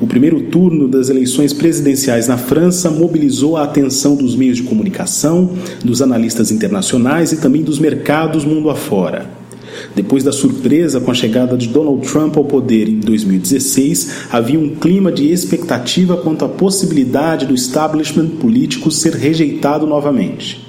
O 0.00 0.08
primeiro 0.08 0.40
turno 0.40 0.88
das 0.88 1.08
eleições 1.08 1.52
presidenciais 1.52 2.26
na 2.26 2.36
França 2.36 2.90
mobilizou 2.90 3.56
a 3.56 3.62
atenção 3.62 4.16
dos 4.16 4.34
meios 4.34 4.56
de 4.56 4.64
comunicação, 4.64 5.50
dos 5.84 6.02
analistas 6.02 6.50
internacionais 6.50 7.30
e 7.30 7.36
também 7.36 7.62
dos 7.62 7.78
mercados 7.78 8.44
mundo 8.44 8.70
afora. 8.70 9.30
Depois 9.94 10.24
da 10.24 10.32
surpresa 10.32 11.00
com 11.00 11.10
a 11.10 11.14
chegada 11.14 11.56
de 11.56 11.68
Donald 11.68 12.06
Trump 12.08 12.36
ao 12.36 12.44
poder 12.44 12.88
em 12.88 12.98
2016, 12.98 14.28
havia 14.32 14.58
um 14.58 14.74
clima 14.74 15.12
de 15.12 15.30
expectativa 15.30 16.16
quanto 16.16 16.44
à 16.44 16.48
possibilidade 16.48 17.46
do 17.46 17.54
establishment 17.54 18.30
político 18.40 18.90
ser 18.90 19.14
rejeitado 19.14 19.86
novamente. 19.86 20.64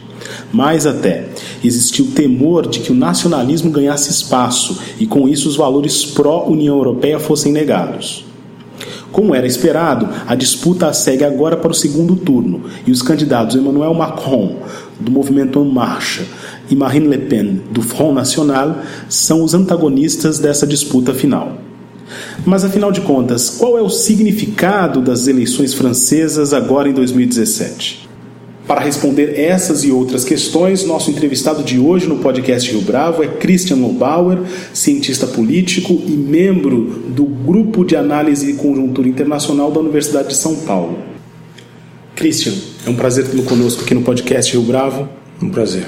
Mais 0.52 0.86
até, 0.86 1.30
existiu 1.64 2.08
temor 2.14 2.68
de 2.68 2.80
que 2.80 2.92
o 2.92 2.96
nacionalismo 2.96 3.72
ganhasse 3.72 4.12
espaço 4.12 4.80
e, 5.00 5.05
com 5.05 5.28
isso, 5.28 5.50
os 5.50 5.55
valores 5.55 6.05
pró-União 6.05 6.76
Europeia 6.76 7.20
fossem 7.20 7.52
negados. 7.52 8.26
Como 9.16 9.34
era 9.34 9.48
esperado, 9.48 10.10
a 10.28 10.36
disputa 10.36 10.91
segue 10.91 11.24
agora 11.24 11.55
para 11.55 11.71
o 11.71 11.74
segundo 11.74 12.18
turno 12.18 12.63
e 12.85 12.91
os 12.91 13.02
candidatos 13.02 13.55
Emmanuel 13.55 13.94
Macron, 13.94 14.58
do 14.99 15.10
movimento 15.10 15.58
En 15.58 15.71
Marche, 15.71 16.26
e 16.70 16.76
Marine 16.76 17.08
Le 17.08 17.20
Pen, 17.20 17.62
do 17.71 17.82
Front 17.82 18.13
National, 18.13 18.80
são 19.08 19.41
os 19.41 19.54
antagonistas 19.54 20.38
dessa 20.38 20.68
disputa 20.68 21.13
final. 21.13 21.54
Mas 22.46 22.66
afinal 22.66 22.91
de 22.91 22.99
contas, 22.99 23.52
qual 23.52 23.77
é 23.77 23.82
o 23.82 23.90
significado 23.90 24.99
das 24.99 25.27
eleições 25.27 25.74
francesas 25.74 26.54
agora 26.54 26.90
em 26.90 26.93
2017? 26.93 28.05
Para 28.68 28.82
responder 28.82 29.40
essas 29.40 29.84
e 29.84 29.91
outras 29.91 30.24
questões, 30.24 30.84
nosso 30.84 31.12
entrevistado 31.12 31.63
de 31.63 31.77
hoje 31.77 32.08
no 32.08 32.18
podcast 32.18 32.71
Rio 32.71 32.82
Bravo 32.82 33.24
é 33.24 33.27
Christian 33.27 33.76
Lobauer, 33.76 34.40
cientista 34.74 35.27
político 35.27 36.02
e 36.08 36.12
membro 36.12 36.82
do 37.10 37.26
Grupo 37.26 37.86
de 37.86 37.96
Análise 37.96 38.49
e 38.49 38.54
Conjuntura 38.55 39.08
Internacional 39.08 39.71
da 39.71 39.80
Universidade 39.80 40.30
de 40.30 40.36
São 40.36 40.55
Paulo. 40.55 40.98
Christian, 42.16 42.54
é 42.88 42.90
um 42.90 42.96
prazer 42.96 43.27
tê-lo 43.27 43.43
conosco 43.43 43.84
aqui 43.84 43.93
no 43.93 44.02
podcast 44.02 44.52
Rio 44.52 44.63
Bravo. 44.63 45.08
Um 45.40 45.49
prazer. 45.49 45.86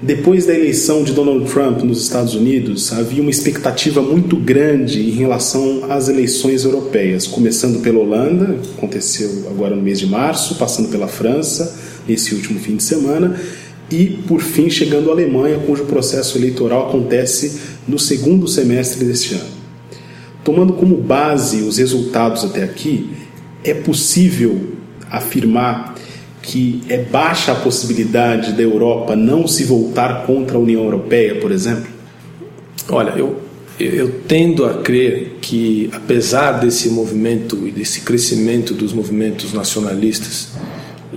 Depois 0.00 0.44
da 0.44 0.52
eleição 0.52 1.02
de 1.02 1.14
Donald 1.14 1.50
Trump 1.50 1.80
nos 1.80 2.02
Estados 2.02 2.34
Unidos, 2.34 2.92
havia 2.92 3.22
uma 3.22 3.30
expectativa 3.30 4.02
muito 4.02 4.36
grande 4.36 5.00
em 5.00 5.12
relação 5.12 5.86
às 5.88 6.10
eleições 6.10 6.64
europeias, 6.64 7.26
começando 7.26 7.80
pela 7.80 8.00
Holanda, 8.00 8.58
aconteceu 8.76 9.46
agora 9.48 9.74
no 9.74 9.80
mês 9.80 9.98
de 9.98 10.06
março, 10.06 10.56
passando 10.56 10.90
pela 10.90 11.08
França, 11.08 11.80
nesse 12.06 12.34
último 12.34 12.60
fim 12.60 12.76
de 12.76 12.82
semana, 12.82 13.40
e 13.90 14.04
por 14.28 14.42
fim 14.42 14.68
chegando 14.68 15.08
à 15.08 15.14
Alemanha, 15.14 15.60
cujo 15.60 15.84
processo 15.84 16.36
eleitoral 16.36 16.88
acontece 16.88 17.58
no 17.88 17.98
segundo 17.98 18.46
semestre 18.46 19.02
deste 19.02 19.34
ano. 19.34 19.56
Tomando 20.44 20.74
como 20.74 20.98
base 20.98 21.62
os 21.62 21.78
resultados 21.78 22.44
até 22.44 22.62
aqui, 22.62 23.08
é 23.64 23.72
possível 23.72 24.60
afirmar 25.10 25.95
que 26.46 26.80
é 26.88 26.98
baixa 26.98 27.50
a 27.50 27.56
possibilidade 27.56 28.52
da 28.52 28.62
Europa 28.62 29.16
não 29.16 29.48
se 29.48 29.64
voltar 29.64 30.24
contra 30.24 30.56
a 30.56 30.60
União 30.60 30.84
Europeia, 30.84 31.34
por 31.40 31.50
exemplo? 31.50 31.88
Olha, 32.88 33.10
eu, 33.10 33.42
eu 33.80 34.20
tendo 34.28 34.64
a 34.64 34.74
crer 34.74 35.38
que, 35.40 35.90
apesar 35.92 36.52
desse 36.52 36.88
movimento 36.88 37.66
e 37.66 37.72
desse 37.72 38.02
crescimento 38.02 38.74
dos 38.74 38.92
movimentos 38.92 39.52
nacionalistas 39.52 40.50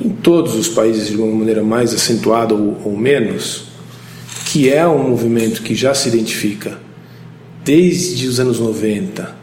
em 0.03 0.09
todos 0.09 0.55
os 0.55 0.67
países 0.67 1.09
de 1.09 1.15
uma 1.15 1.27
maneira 1.27 1.61
mais 1.61 1.93
acentuada 1.93 2.55
ou, 2.55 2.81
ou 2.83 2.97
menos, 2.97 3.65
que 4.45 4.67
é 4.67 4.87
um 4.87 5.09
movimento 5.09 5.61
que 5.61 5.75
já 5.75 5.93
se 5.93 6.07
identifica 6.07 6.79
desde 7.63 8.27
os 8.27 8.39
anos 8.39 8.59
90 8.59 9.37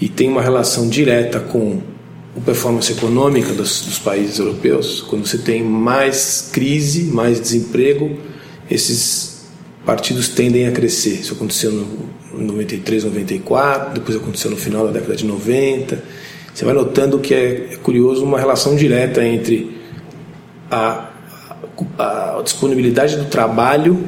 e 0.00 0.08
tem 0.08 0.28
uma 0.28 0.42
relação 0.42 0.88
direta 0.88 1.38
com 1.38 1.80
a 2.36 2.40
performance 2.40 2.90
econômica 2.90 3.52
dos, 3.52 3.82
dos, 3.82 3.98
países 3.98 4.38
europeus, 4.38 5.02
quando 5.02 5.26
você 5.26 5.38
tem 5.38 5.62
mais 5.62 6.48
crise, 6.52 7.04
mais 7.04 7.40
desemprego, 7.40 8.18
esses 8.70 9.42
partidos 9.84 10.28
tendem 10.28 10.66
a 10.66 10.72
crescer. 10.72 11.20
Isso 11.20 11.34
aconteceu 11.34 11.70
no 11.72 12.10
93, 12.32 13.04
94, 13.04 13.94
depois 13.94 14.16
aconteceu 14.16 14.50
no 14.50 14.56
final 14.56 14.86
da 14.86 14.92
década 14.92 15.14
de 15.14 15.26
90. 15.26 16.02
Você 16.54 16.64
vai 16.64 16.74
notando 16.74 17.18
que 17.18 17.34
é, 17.34 17.72
é 17.72 17.76
curioso 17.76 18.24
uma 18.24 18.38
relação 18.38 18.74
direta 18.74 19.22
entre 19.24 19.76
a, 20.70 21.10
a, 21.98 22.38
a 22.38 22.42
disponibilidade 22.42 23.16
do 23.16 23.26
trabalho 23.26 24.02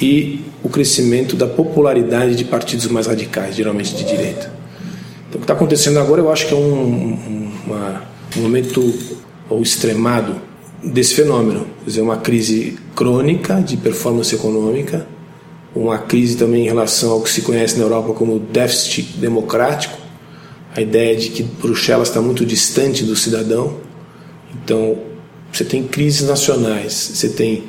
e 0.00 0.44
o 0.62 0.68
crescimento 0.68 1.36
da 1.36 1.46
popularidade 1.46 2.34
de 2.34 2.44
partidos 2.44 2.86
mais 2.88 3.06
radicais, 3.06 3.54
geralmente 3.54 3.94
de 3.94 4.04
direita. 4.04 4.57
Então, 5.38 5.40
o 5.40 5.40
que 5.40 5.44
está 5.44 5.54
acontecendo 5.54 5.98
agora 5.98 6.20
eu 6.20 6.30
acho 6.30 6.46
que 6.46 6.54
é 6.54 6.56
um, 6.56 6.60
um, 6.60 7.52
uma, 7.66 8.02
um 8.36 8.40
momento 8.40 8.94
ou 9.48 9.62
extremado 9.62 10.36
desse 10.82 11.14
fenômeno, 11.14 11.66
quer 11.80 11.86
dizer, 11.86 12.00
uma 12.00 12.16
crise 12.18 12.78
crônica 12.94 13.60
de 13.60 13.76
performance 13.76 14.34
econômica, 14.34 15.06
uma 15.74 15.98
crise 15.98 16.36
também 16.36 16.64
em 16.64 16.68
relação 16.68 17.12
ao 17.12 17.22
que 17.22 17.30
se 17.30 17.42
conhece 17.42 17.76
na 17.76 17.84
Europa 17.84 18.12
como 18.14 18.38
déficit 18.38 19.16
democrático, 19.18 19.96
a 20.74 20.80
ideia 20.80 21.16
de 21.16 21.30
que 21.30 21.42
Bruxelas 21.42 22.08
está 22.08 22.20
muito 22.20 22.44
distante 22.44 23.04
do 23.04 23.16
cidadão. 23.16 23.78
Então, 24.54 24.98
você 25.52 25.64
tem 25.64 25.84
crises 25.84 26.26
nacionais, 26.26 26.92
você 27.14 27.28
tem 27.28 27.64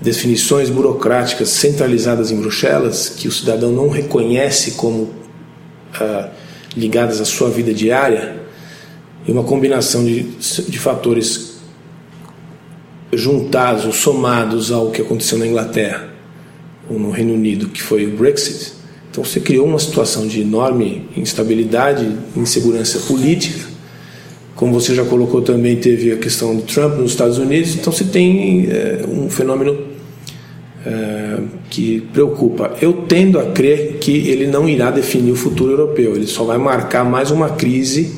definições 0.00 0.68
burocráticas 0.70 1.48
centralizadas 1.50 2.30
em 2.30 2.40
Bruxelas 2.40 3.08
que 3.08 3.28
o 3.28 3.32
cidadão 3.32 3.72
não 3.72 3.88
reconhece 3.88 4.72
como 4.72 5.02
uh, 5.02 6.41
ligadas 6.76 7.20
à 7.20 7.24
sua 7.24 7.50
vida 7.50 7.72
diária 7.72 8.36
e 9.26 9.32
uma 9.32 9.44
combinação 9.44 10.04
de, 10.04 10.22
de 10.22 10.78
fatores 10.78 11.52
juntados 13.12 13.84
ou 13.84 13.92
somados 13.92 14.72
ao 14.72 14.90
que 14.90 15.02
aconteceu 15.02 15.38
na 15.38 15.46
Inglaterra 15.46 16.08
ou 16.88 16.98
no 16.98 17.10
Reino 17.10 17.34
Unido, 17.34 17.68
que 17.68 17.82
foi 17.82 18.06
o 18.06 18.16
Brexit. 18.16 18.72
Então 19.10 19.22
você 19.22 19.40
criou 19.40 19.66
uma 19.66 19.78
situação 19.78 20.26
de 20.26 20.40
enorme 20.40 21.06
instabilidade, 21.16 22.10
insegurança 22.34 22.98
política. 23.00 23.70
Como 24.56 24.72
você 24.72 24.94
já 24.94 25.04
colocou 25.04 25.42
também, 25.42 25.76
teve 25.76 26.12
a 26.12 26.16
questão 26.16 26.56
do 26.56 26.62
Trump 26.62 26.96
nos 26.96 27.10
Estados 27.10 27.36
Unidos. 27.36 27.74
Então 27.74 27.92
você 27.92 28.04
tem 28.04 28.68
é, 28.70 29.04
um 29.06 29.28
fenômeno 29.28 29.91
é, 30.84 31.38
que 31.70 32.00
preocupa. 32.12 32.72
Eu 32.80 33.04
tendo 33.08 33.38
a 33.38 33.46
crer 33.46 33.98
que 33.98 34.28
ele 34.28 34.46
não 34.46 34.68
irá 34.68 34.90
definir 34.90 35.32
o 35.32 35.36
futuro 35.36 35.72
europeu, 35.72 36.14
ele 36.14 36.26
só 36.26 36.44
vai 36.44 36.58
marcar 36.58 37.04
mais 37.04 37.30
uma 37.30 37.50
crise 37.50 38.16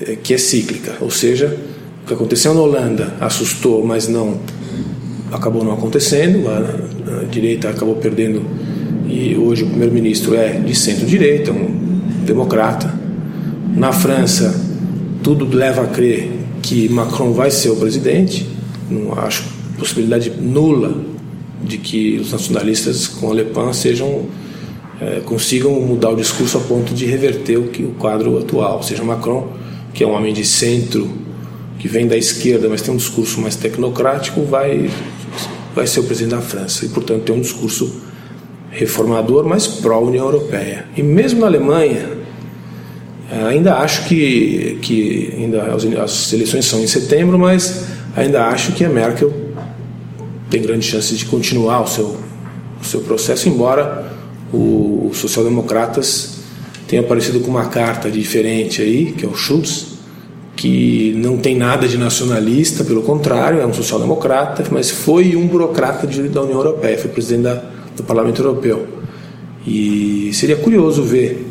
é, 0.00 0.16
que 0.16 0.34
é 0.34 0.38
cíclica. 0.38 0.96
Ou 1.00 1.10
seja, 1.10 1.56
o 2.04 2.06
que 2.06 2.14
aconteceu 2.14 2.54
na 2.54 2.60
Holanda 2.60 3.14
assustou, 3.20 3.84
mas 3.84 4.08
não 4.08 4.40
acabou 5.32 5.64
não 5.64 5.72
acontecendo. 5.72 6.48
A, 6.48 7.20
a 7.20 7.24
direita 7.24 7.68
acabou 7.68 7.96
perdendo 7.96 8.42
e 9.08 9.36
hoje 9.36 9.64
o 9.64 9.66
primeiro-ministro 9.68 10.34
é 10.34 10.52
de 10.52 10.74
centro-direita, 10.74 11.52
um 11.52 12.00
democrata. 12.24 12.92
Na 13.74 13.92
França, 13.92 14.60
tudo 15.22 15.48
leva 15.54 15.82
a 15.82 15.86
crer 15.86 16.30
que 16.60 16.88
Macron 16.88 17.32
vai 17.32 17.50
ser 17.50 17.70
o 17.70 17.76
presidente. 17.76 18.46
Não 18.90 19.18
acho 19.18 19.44
possibilidade 19.78 20.30
nula 20.30 21.07
de 21.68 21.78
que 21.78 22.18
os 22.18 22.32
nacionalistas 22.32 23.06
com 23.06 23.30
a 23.30 23.34
Le 23.34 23.44
Pen 23.44 23.72
sejam 23.72 24.26
é, 25.00 25.20
consigam 25.20 25.72
mudar 25.80 26.10
o 26.10 26.16
discurso 26.16 26.58
a 26.58 26.60
ponto 26.60 26.92
de 26.92 27.06
reverter 27.06 27.56
o, 27.56 27.68
que, 27.68 27.84
o 27.84 27.90
quadro 27.90 28.36
atual. 28.38 28.78
Ou 28.78 28.82
seja, 28.82 29.04
Macron, 29.04 29.52
que 29.94 30.02
é 30.02 30.06
um 30.06 30.12
homem 30.12 30.32
de 30.32 30.44
centro, 30.44 31.08
que 31.78 31.86
vem 31.86 32.08
da 32.08 32.16
esquerda, 32.16 32.68
mas 32.68 32.82
tem 32.82 32.92
um 32.92 32.96
discurso 32.96 33.40
mais 33.40 33.54
tecnocrático, 33.54 34.42
vai, 34.42 34.90
vai 35.74 35.86
ser 35.86 36.00
o 36.00 36.04
presidente 36.04 36.34
da 36.34 36.40
França. 36.40 36.84
E, 36.84 36.88
portanto, 36.88 37.22
tem 37.22 37.36
um 37.36 37.40
discurso 37.40 38.00
reformador, 38.72 39.46
mas 39.46 39.68
pró-União 39.68 40.24
Europeia. 40.26 40.86
E 40.96 41.02
mesmo 41.02 41.40
na 41.40 41.46
Alemanha, 41.46 42.18
ainda 43.46 43.76
acho 43.76 44.08
que, 44.08 44.78
que 44.82 45.32
ainda 45.36 45.62
as 46.02 46.32
eleições 46.32 46.64
são 46.64 46.82
em 46.82 46.88
setembro, 46.88 47.38
mas 47.38 47.84
ainda 48.16 48.46
acho 48.48 48.72
que 48.72 48.84
a 48.84 48.88
Merkel 48.88 49.32
tem 50.50 50.62
grandes 50.62 50.88
chances 50.88 51.18
de 51.18 51.26
continuar 51.26 51.82
o 51.82 51.86
seu, 51.86 52.16
o 52.80 52.84
seu 52.84 53.00
processo, 53.00 53.48
embora 53.48 54.12
o, 54.52 55.08
os 55.10 55.18
social-democratas 55.18 56.38
tenha 56.86 57.02
aparecido 57.02 57.40
com 57.40 57.50
uma 57.50 57.66
carta 57.66 58.10
diferente 58.10 58.80
aí, 58.80 59.12
que 59.12 59.24
é 59.24 59.28
o 59.28 59.34
Schulz, 59.34 59.98
que 60.56 61.14
não 61.16 61.36
tem 61.36 61.56
nada 61.56 61.86
de 61.86 61.98
nacionalista, 61.98 62.82
pelo 62.82 63.02
contrário, 63.02 63.60
é 63.60 63.66
um 63.66 63.72
social-democrata, 63.72 64.64
mas 64.70 64.90
foi 64.90 65.36
um 65.36 65.46
burocrata 65.46 66.06
de, 66.06 66.28
da 66.28 66.42
União 66.42 66.58
Europeia, 66.58 66.98
foi 66.98 67.10
presidente 67.10 67.42
da, 67.42 67.62
do 67.96 68.02
Parlamento 68.02 68.42
Europeu. 68.42 68.86
E 69.66 70.30
seria 70.32 70.56
curioso 70.56 71.02
ver 71.02 71.46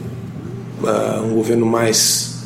uh, 0.81 1.23
um 1.23 1.35
governo 1.35 1.65
mais 1.65 2.43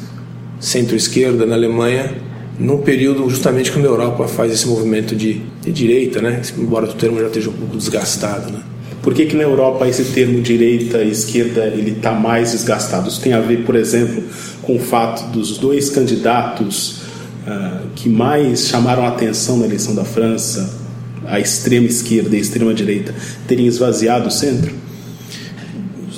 centro-esquerda 0.59 1.45
na 1.45 1.55
Alemanha 1.55 2.13
num 2.59 2.79
período 2.79 3.29
justamente 3.29 3.71
quando 3.71 3.85
a 3.85 3.89
Europa 3.89 4.27
faz 4.27 4.51
esse 4.51 4.67
movimento 4.67 5.15
de, 5.15 5.41
de 5.61 5.71
direita, 5.71 6.21
né? 6.21 6.41
embora 6.57 6.85
o 6.85 6.93
termo 6.93 7.19
já 7.19 7.27
esteja 7.27 7.49
um 7.49 7.53
pouco 7.53 7.77
desgastado. 7.77 8.51
Né? 8.51 8.61
Por 9.01 9.13
que, 9.13 9.25
que 9.25 9.35
na 9.35 9.43
Europa 9.43 9.87
esse 9.87 10.03
termo 10.05 10.41
direita 10.41 11.01
e 11.01 11.09
esquerda 11.09 11.65
ele 11.65 11.91
está 11.91 12.11
mais 12.11 12.51
desgastado? 12.51 13.09
Isso 13.09 13.19
tem 13.19 13.33
a 13.33 13.39
ver, 13.39 13.65
por 13.65 13.75
exemplo, 13.75 14.23
com 14.61 14.75
o 14.75 14.79
fato 14.79 15.31
dos 15.31 15.57
dois 15.57 15.89
candidatos 15.89 17.01
uh, 17.47 17.87
que 17.95 18.07
mais 18.07 18.67
chamaram 18.67 19.03
a 19.03 19.07
atenção 19.07 19.57
na 19.57 19.65
eleição 19.65 19.95
da 19.95 20.05
França, 20.05 20.79
a 21.25 21.39
extrema 21.39 21.87
esquerda 21.87 22.35
e 22.35 22.37
a 22.37 22.41
extrema 22.41 22.73
direita, 22.73 23.13
terem 23.47 23.65
esvaziado 23.65 24.27
o 24.27 24.31
centro? 24.31 24.80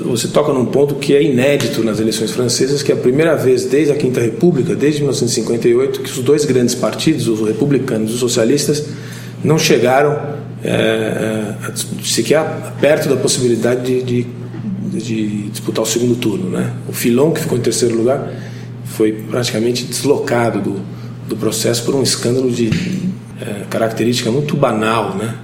Você 0.05 0.27
toca 0.27 0.51
num 0.51 0.65
ponto 0.65 0.95
que 0.95 1.15
é 1.15 1.23
inédito 1.23 1.83
nas 1.83 1.99
eleições 1.99 2.31
francesas, 2.31 2.83
que 2.83 2.91
é 2.91 2.95
a 2.95 2.97
primeira 2.97 3.35
vez 3.35 3.65
desde 3.65 3.91
a 3.91 3.95
Quinta 3.95 4.19
República, 4.19 4.75
desde 4.75 4.99
1958, 4.99 6.01
que 6.01 6.09
os 6.09 6.19
dois 6.19 6.45
grandes 6.45 6.75
partidos, 6.75 7.27
os 7.27 7.39
republicanos 7.39 8.11
e 8.11 8.13
os 8.15 8.19
socialistas, 8.19 8.85
não 9.43 9.57
chegaram 9.57 10.19
é, 10.63 11.53
sequer 12.03 12.73
perto 12.79 13.09
da 13.09 13.17
possibilidade 13.17 13.83
de, 13.83 14.01
de, 14.03 14.27
de, 14.99 15.49
disputar 15.49 15.83
o 15.83 15.87
segundo 15.87 16.15
turno. 16.15 16.49
Né? 16.49 16.73
O 16.87 16.93
Filon, 16.93 17.31
que 17.31 17.41
ficou 17.41 17.57
em 17.57 17.61
terceiro 17.61 17.95
lugar, 17.95 18.31
foi 18.85 19.11
praticamente 19.11 19.83
deslocado 19.83 20.61
do, 20.61 20.81
do 21.27 21.35
processo 21.35 21.83
por 21.83 21.95
um 21.95 22.03
escândalo 22.03 22.49
de 22.51 22.69
é, 23.41 23.65
característica 23.69 24.31
muito 24.31 24.55
banal. 24.55 25.15
Né? 25.15 25.35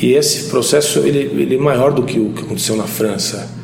E 0.00 0.14
esse 0.14 0.48
processo 0.48 1.00
ele, 1.00 1.18
ele 1.18 1.56
é 1.56 1.58
maior 1.58 1.92
do 1.92 2.02
que 2.02 2.18
o 2.18 2.30
que 2.30 2.42
aconteceu 2.42 2.76
na 2.76 2.84
França. 2.84 3.57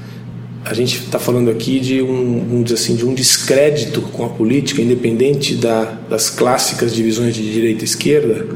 A 0.65 0.73
gente 0.73 0.99
está 0.99 1.19
falando 1.19 1.51
aqui 1.51 1.79
de 1.79 2.01
um, 2.01 2.65
assim, 2.73 2.97
de 2.97 3.05
um 3.05 3.13
descrédito 3.13 4.01
com 4.01 4.25
a 4.25 4.31
política, 4.31 4.81
independente 4.81 5.55
da, 5.57 5.85
das 6.09 6.31
clássicas 6.31 6.95
divisões 6.95 7.35
de 7.35 7.53
direita 7.53 7.83
e 7.83 7.85
esquerda, 7.85 8.47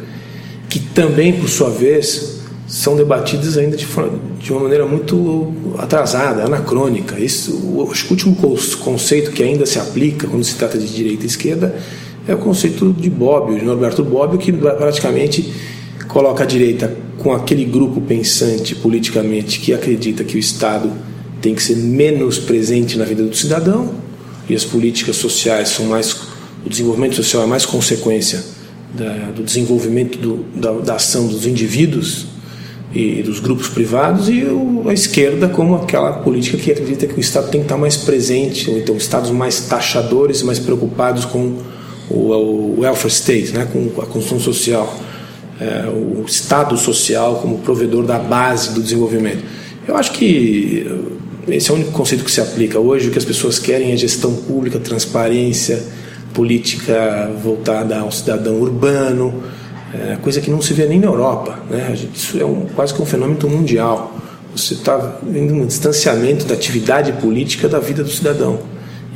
que 0.71 0.81
também, 0.81 1.35
por 1.35 1.51
sua 1.51 1.69
vez, 1.69 2.39
são 2.67 2.97
debatidas 2.97 3.59
ainda 3.59 3.77
de, 3.77 3.87
de 4.41 4.53
uma 4.53 4.63
maneira 4.63 4.87
muito 4.87 5.53
atrasada, 5.77 6.45
anacrônica. 6.45 7.21
Isso, 7.21 7.53
o 7.53 7.91
último 8.11 8.35
conceito 8.81 9.31
que 9.31 9.43
ainda 9.43 9.67
se 9.67 9.79
aplica 9.79 10.27
quando 10.27 10.45
se 10.45 10.55
trata 10.55 10.79
de 10.79 10.87
direita 10.87 11.25
e 11.25 11.27
esquerda 11.27 11.79
é 12.27 12.35
o 12.35 12.39
conceito 12.39 12.91
de 12.93 13.11
Bobbio, 13.11 13.59
de 13.59 13.65
Norberto 13.65 14.03
Bobbio, 14.03 14.39
que 14.39 14.51
praticamente 14.51 15.53
coloca 16.09 16.43
a 16.45 16.47
direita 16.47 16.95
com 17.19 17.33
aquele 17.33 17.67
grupo 17.67 18.01
pensante 18.01 18.75
politicamente 18.75 19.61
que 19.61 19.75
acredita 19.75 20.25
que 20.25 20.37
o 20.37 20.39
Estado 20.39 20.91
tem 21.41 21.55
que 21.55 21.63
ser 21.63 21.77
menos 21.77 22.39
presente 22.39 22.99
na 22.99 23.05
vida 23.05 23.23
do 23.23 23.35
cidadão 23.35 23.95
e 24.49 24.55
as 24.55 24.65
políticas 24.65 25.17
sociais 25.17 25.69
são 25.69 25.87
mais 25.87 26.29
o 26.65 26.69
desenvolvimento 26.69 27.15
social 27.15 27.43
é 27.43 27.47
mais 27.47 27.65
consequência 27.65 28.45
da, 28.93 29.31
do 29.31 29.43
desenvolvimento 29.43 30.19
do, 30.19 30.45
da, 30.55 30.73
da, 30.73 30.95
ação 30.95 31.27
dos 31.27 31.47
indivíduos 31.47 32.27
e 32.93 33.23
dos 33.23 33.39
grupos 33.39 33.69
privados 33.69 34.29
e 34.29 34.45
o, 34.45 34.85
a 34.89 34.93
esquerda 34.93 35.49
como 35.49 35.77
aquela 35.77 36.15
política 36.15 36.57
que 36.57 36.73
acredita 36.73 37.07
que 37.07 37.15
o 37.15 37.21
Estado 37.21 37.51
tem 37.51 37.61
que 37.61 37.67
estar 37.67 37.77
mais 37.77 37.97
presente, 37.97 38.71
ou 38.71 38.79
então 38.79 38.97
estados 38.97 39.31
mais 39.31 39.61
taxadores, 39.61 40.43
mais 40.43 40.59
preocupados 40.59 41.25
com 41.25 41.59
o, 42.11 42.33
o 42.33 42.81
welfare 42.81 43.13
state, 43.13 43.53
né, 43.53 43.69
com 43.71 44.01
a 44.01 44.07
construção 44.07 44.41
social, 44.41 44.99
é, 45.61 45.87
o 45.89 46.25
Estado 46.27 46.77
social 46.77 47.37
como 47.37 47.59
provedor 47.59 48.05
da 48.05 48.19
base 48.19 48.73
do 48.73 48.83
desenvolvimento. 48.83 49.45
Eu 49.87 49.97
acho 49.97 50.13
que 50.13 50.87
esse 51.51 51.71
é 51.71 51.73
o 51.73 51.77
único 51.77 51.93
conceito 51.93 52.25
que 52.25 52.31
se 52.31 52.41
aplica 52.41 52.79
hoje. 52.79 53.09
O 53.09 53.11
que 53.11 53.19
as 53.19 53.25
pessoas 53.25 53.59
querem 53.59 53.93
é 53.93 53.97
gestão 53.97 54.35
pública, 54.35 54.79
transparência, 54.79 55.83
política 56.35 57.31
voltada 57.43 57.99
ao 57.99 58.13
cidadão 58.13 58.61
urbano, 58.61 59.43
é, 59.95 60.17
coisa 60.17 60.41
que 60.41 60.51
não 60.51 60.61
se 60.61 60.73
vê 60.75 60.87
nem 60.87 61.01
na 61.01 61.07
Europa. 61.07 61.59
Né? 61.71 61.97
Isso 62.15 62.39
é 62.41 62.45
um, 62.45 62.67
quase 62.75 62.93
que 62.95 63.01
um 63.01 63.07
fenômeno 63.07 63.49
mundial. 63.49 64.15
Você 64.55 64.75
está 64.75 65.19
vendo 65.23 65.55
um 65.55 65.67
distanciamento 65.67 66.45
da 66.45 66.55
atividade 66.55 67.13
política 67.13 67.69
da 67.69 67.79
vida 67.79 68.03
do 68.03 68.11
cidadão. 68.11 68.61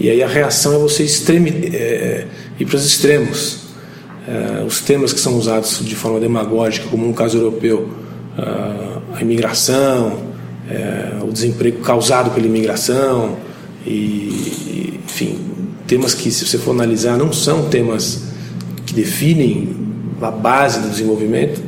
E 0.00 0.08
aí 0.08 0.22
a 0.22 0.28
reação 0.28 0.74
é 0.74 0.78
você 0.78 1.02
extreme, 1.02 1.50
é, 1.72 2.26
ir 2.58 2.64
para 2.64 2.76
os 2.76 2.86
extremos. 2.86 3.58
É, 4.26 4.64
os 4.64 4.80
temas 4.80 5.12
que 5.12 5.20
são 5.20 5.36
usados 5.36 5.80
de 5.84 5.94
forma 5.94 6.20
demagógica, 6.20 6.86
como 6.88 7.06
no 7.06 7.12
caso 7.12 7.38
europeu, 7.38 7.90
a 9.14 9.20
imigração, 9.20 10.31
é, 10.70 11.18
o 11.22 11.32
desemprego 11.32 11.80
causado 11.82 12.30
pela 12.30 12.46
imigração, 12.46 13.36
e, 13.86 15.00
enfim, 15.04 15.38
temas 15.86 16.14
que, 16.14 16.30
se 16.30 16.46
você 16.46 16.58
for 16.58 16.72
analisar, 16.72 17.16
não 17.16 17.32
são 17.32 17.68
temas 17.68 18.22
que 18.86 18.94
definem 18.94 19.76
a 20.20 20.30
base 20.30 20.80
do 20.80 20.88
desenvolvimento, 20.88 21.60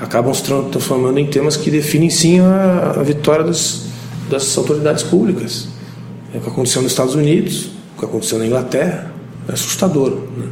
acabam 0.00 0.32
se 0.32 0.42
transformando 0.42 1.18
em 1.18 1.26
temas 1.26 1.56
que 1.56 1.70
definem 1.70 2.10
sim 2.10 2.40
a, 2.40 2.94
a 2.96 3.02
vitória 3.02 3.44
das, 3.44 3.86
das 4.30 4.56
autoridades 4.56 5.02
públicas. 5.02 5.68
É 6.32 6.38
o 6.38 6.40
que 6.40 6.48
aconteceu 6.48 6.82
nos 6.82 6.92
Estados 6.92 7.14
Unidos, 7.14 7.70
o 7.96 8.00
que 8.00 8.04
aconteceu 8.04 8.38
na 8.38 8.46
Inglaterra, 8.46 9.12
é 9.48 9.52
assustador. 9.52 10.18
Né? 10.36 10.46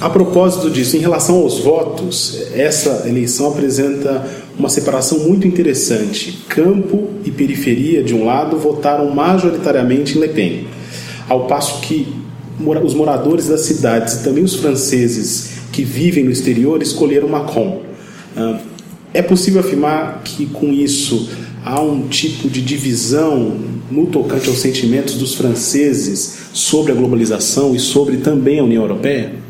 A, 0.00 0.06
a 0.06 0.10
propósito 0.10 0.70
disso, 0.70 0.96
em 0.96 1.00
relação 1.00 1.36
aos 1.36 1.60
votos, 1.60 2.40
essa 2.52 3.04
eleição 3.08 3.48
apresenta 3.48 4.24
uma 4.58 4.68
separação 4.68 5.20
muito 5.20 5.46
interessante. 5.46 6.44
Campo 6.48 7.10
e 7.24 7.30
periferia, 7.30 8.02
de 8.02 8.14
um 8.14 8.24
lado, 8.24 8.58
votaram 8.58 9.08
majoritariamente 9.14 10.18
em 10.18 10.20
Le 10.20 10.28
Pen, 10.28 10.66
ao 11.28 11.46
passo 11.46 11.80
que 11.80 12.08
os 12.84 12.94
moradores 12.94 13.46
das 13.46 13.60
cidades 13.62 14.14
e 14.14 14.24
também 14.24 14.42
os 14.42 14.56
franceses 14.56 15.58
que 15.70 15.84
vivem 15.84 16.24
no 16.24 16.30
exterior 16.30 16.82
escolheram 16.82 17.28
Macron. 17.28 17.82
É 19.14 19.22
possível 19.22 19.60
afirmar 19.60 20.22
que 20.24 20.46
com 20.46 20.72
isso 20.72 21.28
há 21.64 21.80
um 21.80 22.08
tipo 22.08 22.48
de 22.48 22.60
divisão 22.60 23.56
no 23.90 24.06
tocante 24.06 24.48
aos 24.48 24.58
sentimentos 24.58 25.14
dos 25.14 25.34
franceses 25.34 26.38
sobre 26.52 26.92
a 26.92 26.94
globalização 26.94 27.74
e 27.74 27.78
sobre 27.78 28.16
também 28.18 28.58
a 28.58 28.64
União 28.64 28.82
Europeia? 28.82 29.47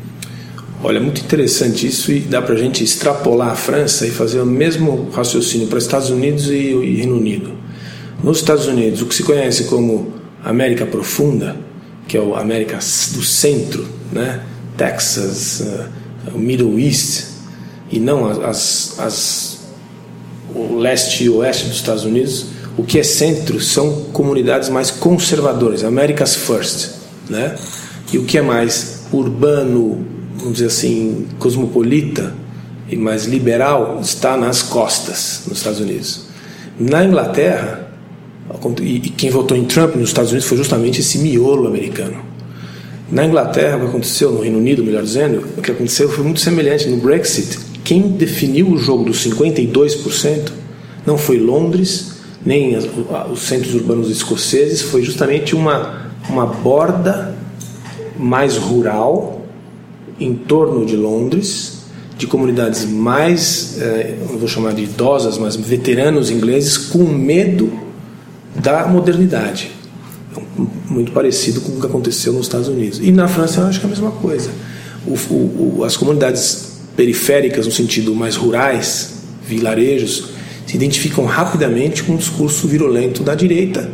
Olha, 0.81 0.97
é 0.97 1.01
muito 1.01 1.19
interessante 1.19 1.85
isso 1.85 2.09
e 2.11 2.21
dá 2.21 2.41
para 2.41 2.55
a 2.55 2.57
gente 2.57 2.83
extrapolar 2.83 3.49
a 3.49 3.55
França 3.55 4.07
e 4.07 4.11
fazer 4.11 4.39
o 4.39 4.45
mesmo 4.45 5.09
raciocínio 5.11 5.67
para 5.67 5.77
Estados 5.77 6.09
Unidos 6.09 6.47
e, 6.47 6.53
e 6.53 6.95
Reino 6.95 7.17
Unido. 7.17 7.51
Nos 8.23 8.37
Estados 8.37 8.65
Unidos, 8.65 9.01
o 9.01 9.05
que 9.05 9.15
se 9.15 9.23
conhece 9.23 9.65
como 9.65 10.13
América 10.43 10.85
Profunda, 10.85 11.57
que 12.07 12.15
é 12.15 12.21
o 12.21 12.33
América 12.33 12.77
do 12.77 13.23
Centro, 13.23 13.85
né? 14.11 14.41
Texas, 14.77 15.61
uh, 15.61 16.37
Middle 16.37 16.79
East, 16.79 17.25
e 17.91 17.99
não 17.99 18.25
as, 18.25 18.97
as, 18.99 19.59
o 20.55 20.77
leste 20.77 21.25
e 21.25 21.29
oeste 21.29 21.67
dos 21.67 21.75
Estados 21.75 22.05
Unidos, 22.05 22.45
o 22.77 22.83
que 22.83 22.99
é 22.99 23.03
centro 23.03 23.59
são 23.59 24.05
comunidades 24.13 24.69
mais 24.69 24.89
conservadoras, 24.89 25.83
America's 25.83 26.35
First, 26.35 26.91
né? 27.29 27.55
E 28.13 28.17
o 28.17 28.23
que 28.23 28.37
é 28.37 28.41
mais 28.41 29.01
urbano, 29.11 30.18
vamos 30.39 30.53
dizer 30.53 30.67
assim, 30.67 31.27
cosmopolita 31.37 32.33
e 32.89 32.95
mais 32.95 33.25
liberal 33.25 33.99
está 34.01 34.35
nas 34.35 34.63
costas, 34.63 35.43
nos 35.47 35.59
Estados 35.59 35.79
Unidos. 35.79 36.25
Na 36.79 37.03
Inglaterra, 37.03 37.91
e 38.81 38.99
quem 39.11 39.29
votou 39.29 39.55
em 39.55 39.65
Trump 39.65 39.95
nos 39.95 40.09
Estados 40.09 40.31
Unidos 40.31 40.47
foi 40.47 40.57
justamente 40.57 41.01
esse 41.01 41.19
miolo 41.19 41.67
americano. 41.67 42.17
Na 43.11 43.25
Inglaterra, 43.25 43.77
o 43.77 43.81
que 43.81 43.85
aconteceu, 43.87 44.31
no 44.31 44.41
Reino 44.41 44.57
Unido, 44.57 44.83
melhor 44.83 45.03
dizendo, 45.03 45.45
o 45.57 45.61
que 45.61 45.71
aconteceu 45.71 46.09
foi 46.09 46.23
muito 46.23 46.39
semelhante 46.39 46.87
no 46.87 46.97
Brexit. 46.97 47.59
Quem 47.83 48.01
definiu 48.01 48.69
o 48.69 48.77
jogo 48.77 49.03
dos 49.03 49.25
52% 49.25 50.51
não 51.05 51.17
foi 51.17 51.37
Londres, 51.37 52.13
nem 52.45 52.77
os 52.77 53.41
centros 53.41 53.73
urbanos 53.73 54.09
escoceses, 54.09 54.81
foi 54.81 55.01
justamente 55.03 55.55
uma, 55.55 56.11
uma 56.29 56.45
borda 56.45 57.35
mais 58.17 58.57
rural 58.57 59.38
em 60.19 60.33
torno 60.33 60.85
de 60.85 60.95
Londres, 60.95 61.79
de 62.17 62.27
comunidades 62.27 62.85
mais, 62.85 63.77
eh, 63.81 64.15
vou 64.37 64.47
chamar 64.47 64.73
de 64.73 64.83
idosas, 64.83 65.37
mas 65.37 65.55
veteranos 65.55 66.29
ingleses, 66.29 66.77
com 66.77 67.03
medo 67.03 67.71
da 68.55 68.85
modernidade. 68.87 69.71
Muito 70.89 71.11
parecido 71.13 71.61
com 71.61 71.73
o 71.73 71.79
que 71.79 71.85
aconteceu 71.85 72.33
nos 72.33 72.43
Estados 72.43 72.67
Unidos. 72.67 72.99
E 73.01 73.11
na 73.11 73.27
França 73.27 73.61
eu 73.61 73.67
acho 73.67 73.79
que 73.79 73.85
é 73.85 73.87
a 73.87 73.89
mesma 73.89 74.11
coisa. 74.11 74.49
O, 75.07 75.13
o, 75.13 75.83
as 75.85 75.95
comunidades 75.95 76.79
periféricas, 76.95 77.65
no 77.65 77.71
sentido 77.71 78.13
mais 78.13 78.35
rurais, 78.35 79.13
vilarejos, 79.47 80.25
se 80.65 80.75
identificam 80.75 81.25
rapidamente 81.25 82.03
com 82.03 82.15
o 82.15 82.17
discurso 82.17 82.67
virulento 82.67 83.23
da 83.23 83.33
direita 83.33 83.89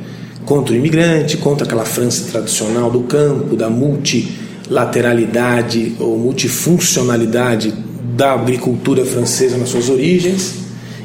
contra 0.46 0.74
o 0.74 0.78
imigrante, 0.78 1.38
contra 1.38 1.66
aquela 1.66 1.86
França 1.86 2.32
tradicional 2.32 2.90
do 2.90 3.02
campo, 3.02 3.56
da 3.56 3.70
multi 3.70 4.45
lateralidade 4.70 5.96
ou 6.00 6.18
multifuncionalidade 6.18 7.74
da 8.16 8.34
agricultura 8.34 9.06
francesa 9.06 9.58
nas 9.58 9.70
suas 9.70 9.90
origens 9.90 10.56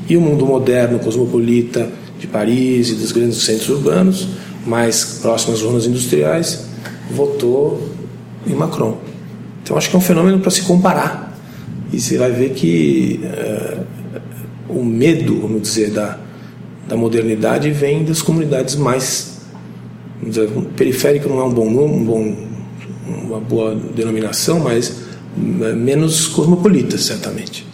e 0.09 0.17
o 0.17 0.21
mundo 0.21 0.47
moderno, 0.47 0.99
cosmopolita 0.99 1.89
de 2.19 2.27
Paris 2.27 2.91
e 2.91 2.95
dos 2.95 3.13
grandes 3.13 3.39
centros 3.43 3.69
urbanos, 3.69 4.29
mais 4.67 5.19
próximos 5.23 5.57
às 5.57 5.67
zonas 5.67 5.87
industriais, 5.87 6.67
votou 7.11 7.91
em 8.47 8.55
Macron. 8.55 8.99
Então 9.63 9.77
acho 9.77 9.89
que 9.89 9.97
é 9.97 9.99
um 9.99 10.03
fenômeno 10.03 10.41
para 10.41 10.51
se 10.51 10.63
comparar. 10.63 11.39
E 11.93 12.01
você 12.01 12.19
vai 12.19 12.31
ver 12.31 12.51
que 12.51 13.21
uh, 13.25 13.85
o 14.69 14.85
medo, 14.85 15.41
vamos 15.41 15.63
dizer, 15.63 15.91
da, 15.91 16.19
da 16.89 16.97
modernidade 16.97 17.71
vem 17.71 18.05
das 18.05 18.23
comunidades 18.23 18.77
mais. 18.77 19.41
Dizer, 20.23 20.51
periférico 20.77 21.29
não 21.29 21.41
é 21.41 21.45
um 21.45 21.51
bom, 21.51 21.67
um 21.67 22.05
bom, 22.05 22.37
uma 23.25 23.41
boa 23.41 23.75
denominação, 23.75 24.61
mas 24.61 25.03
eh, 25.37 25.73
menos 25.73 26.27
cosmopolitas, 26.27 27.03
certamente. 27.03 27.67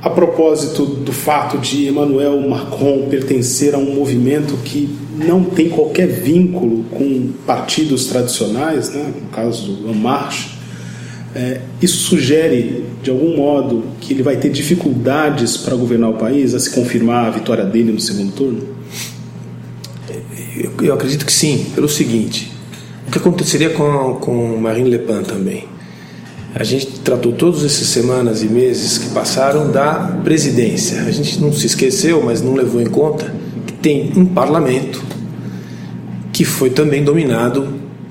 A 0.00 0.10
propósito 0.10 0.86
do 0.86 1.12
fato 1.12 1.58
de 1.58 1.88
Emmanuel 1.88 2.40
Macron 2.48 3.08
pertencer 3.10 3.74
a 3.74 3.78
um 3.78 3.94
movimento 3.96 4.56
que 4.64 4.88
não 5.16 5.42
tem 5.42 5.68
qualquer 5.68 6.06
vínculo 6.06 6.84
com 6.84 7.32
partidos 7.44 8.06
tradicionais, 8.06 8.90
né? 8.90 9.12
no 9.20 9.28
caso 9.30 9.72
do 9.72 9.90
En 9.90 9.94
Marche, 9.94 10.50
é, 11.34 11.60
isso 11.82 11.98
sugere, 12.08 12.84
de 13.02 13.10
algum 13.10 13.36
modo, 13.36 13.84
que 14.00 14.12
ele 14.14 14.22
vai 14.22 14.36
ter 14.36 14.50
dificuldades 14.50 15.56
para 15.56 15.74
governar 15.74 16.10
o 16.10 16.14
país, 16.14 16.54
a 16.54 16.60
se 16.60 16.70
confirmar 16.70 17.26
a 17.26 17.30
vitória 17.30 17.64
dele 17.64 17.92
no 17.92 18.00
segundo 18.00 18.32
turno? 18.32 18.62
Eu, 20.56 20.72
eu 20.80 20.94
acredito 20.94 21.26
que 21.26 21.32
sim, 21.32 21.66
pelo 21.74 21.88
seguinte: 21.88 22.50
o 23.08 23.10
que 23.10 23.18
aconteceria 23.18 23.70
com, 23.70 24.16
com 24.20 24.58
Marine 24.58 24.90
Le 24.90 24.98
Pen 24.98 25.22
também? 25.22 25.64
A 26.54 26.62
gente 26.62 26.86
tratou 27.00 27.32
todas 27.32 27.64
essas 27.64 27.86
semanas 27.86 28.42
e 28.42 28.46
meses 28.46 28.98
que 28.98 29.08
passaram 29.10 29.70
da 29.70 30.20
presidência. 30.22 31.02
A 31.02 31.10
gente 31.10 31.40
não 31.40 31.50
se 31.50 31.66
esqueceu, 31.66 32.22
mas 32.22 32.42
não 32.42 32.54
levou 32.54 32.82
em 32.82 32.86
conta 32.86 33.34
que 33.66 33.72
tem 33.72 34.12
um 34.14 34.26
parlamento 34.26 35.02
que 36.32 36.44
foi 36.44 36.68
também 36.68 37.02
dominado 37.02 37.68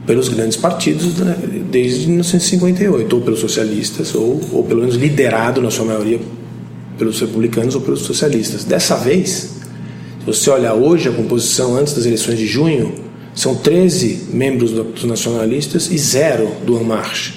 pelos 0.07 0.29
grandes 0.29 0.57
partidos 0.57 1.19
né, 1.19 1.37
desde 1.69 2.07
1958, 2.07 3.15
ou 3.15 3.21
pelos 3.21 3.39
socialistas, 3.39 4.15
ou, 4.15 4.41
ou 4.51 4.63
pelo 4.63 4.79
menos 4.79 4.95
liderado 4.95 5.61
na 5.61 5.69
sua 5.69 5.85
maioria 5.85 6.19
pelos 6.97 7.19
republicanos 7.19 7.75
ou 7.75 7.81
pelos 7.81 8.01
socialistas. 8.01 8.63
Dessa 8.63 8.95
vez, 8.95 9.27
se 9.27 10.25
você 10.25 10.49
olhar 10.49 10.73
hoje 10.73 11.07
a 11.07 11.11
composição 11.11 11.77
antes 11.77 11.93
das 11.93 12.05
eleições 12.05 12.39
de 12.39 12.47
junho, 12.47 13.06
são 13.37 13.53
13 13.53 14.29
membros 14.33 14.71
dos 14.71 15.03
nacionalistas 15.03 15.91
e 15.91 15.97
zero 15.99 16.49
do 16.65 16.75
En 16.75 16.83
Marche. 16.83 17.35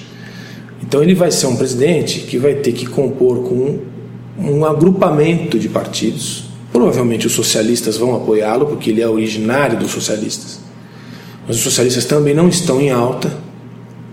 Então 0.81 1.03
ele 1.03 1.13
vai 1.13 1.29
ser 1.29 1.45
um 1.45 1.55
presidente 1.55 2.21
que 2.21 2.39
vai 2.39 2.55
ter 2.55 2.71
que 2.71 2.87
compor 2.87 3.43
com 3.43 3.77
um 4.39 4.65
agrupamento 4.65 5.59
de 5.59 5.69
partidos. 5.69 6.45
Provavelmente 6.73 7.27
os 7.27 7.33
socialistas 7.33 7.97
vão 7.97 8.15
apoiá-lo, 8.15 8.65
porque 8.65 8.89
ele 8.89 8.99
é 8.99 9.07
originário 9.07 9.77
dos 9.77 9.91
socialistas. 9.91 10.59
Mas 11.47 11.57
os 11.57 11.61
socialistas 11.61 12.05
também 12.05 12.33
não 12.33 12.49
estão 12.49 12.81
em 12.81 12.89
alta. 12.89 13.31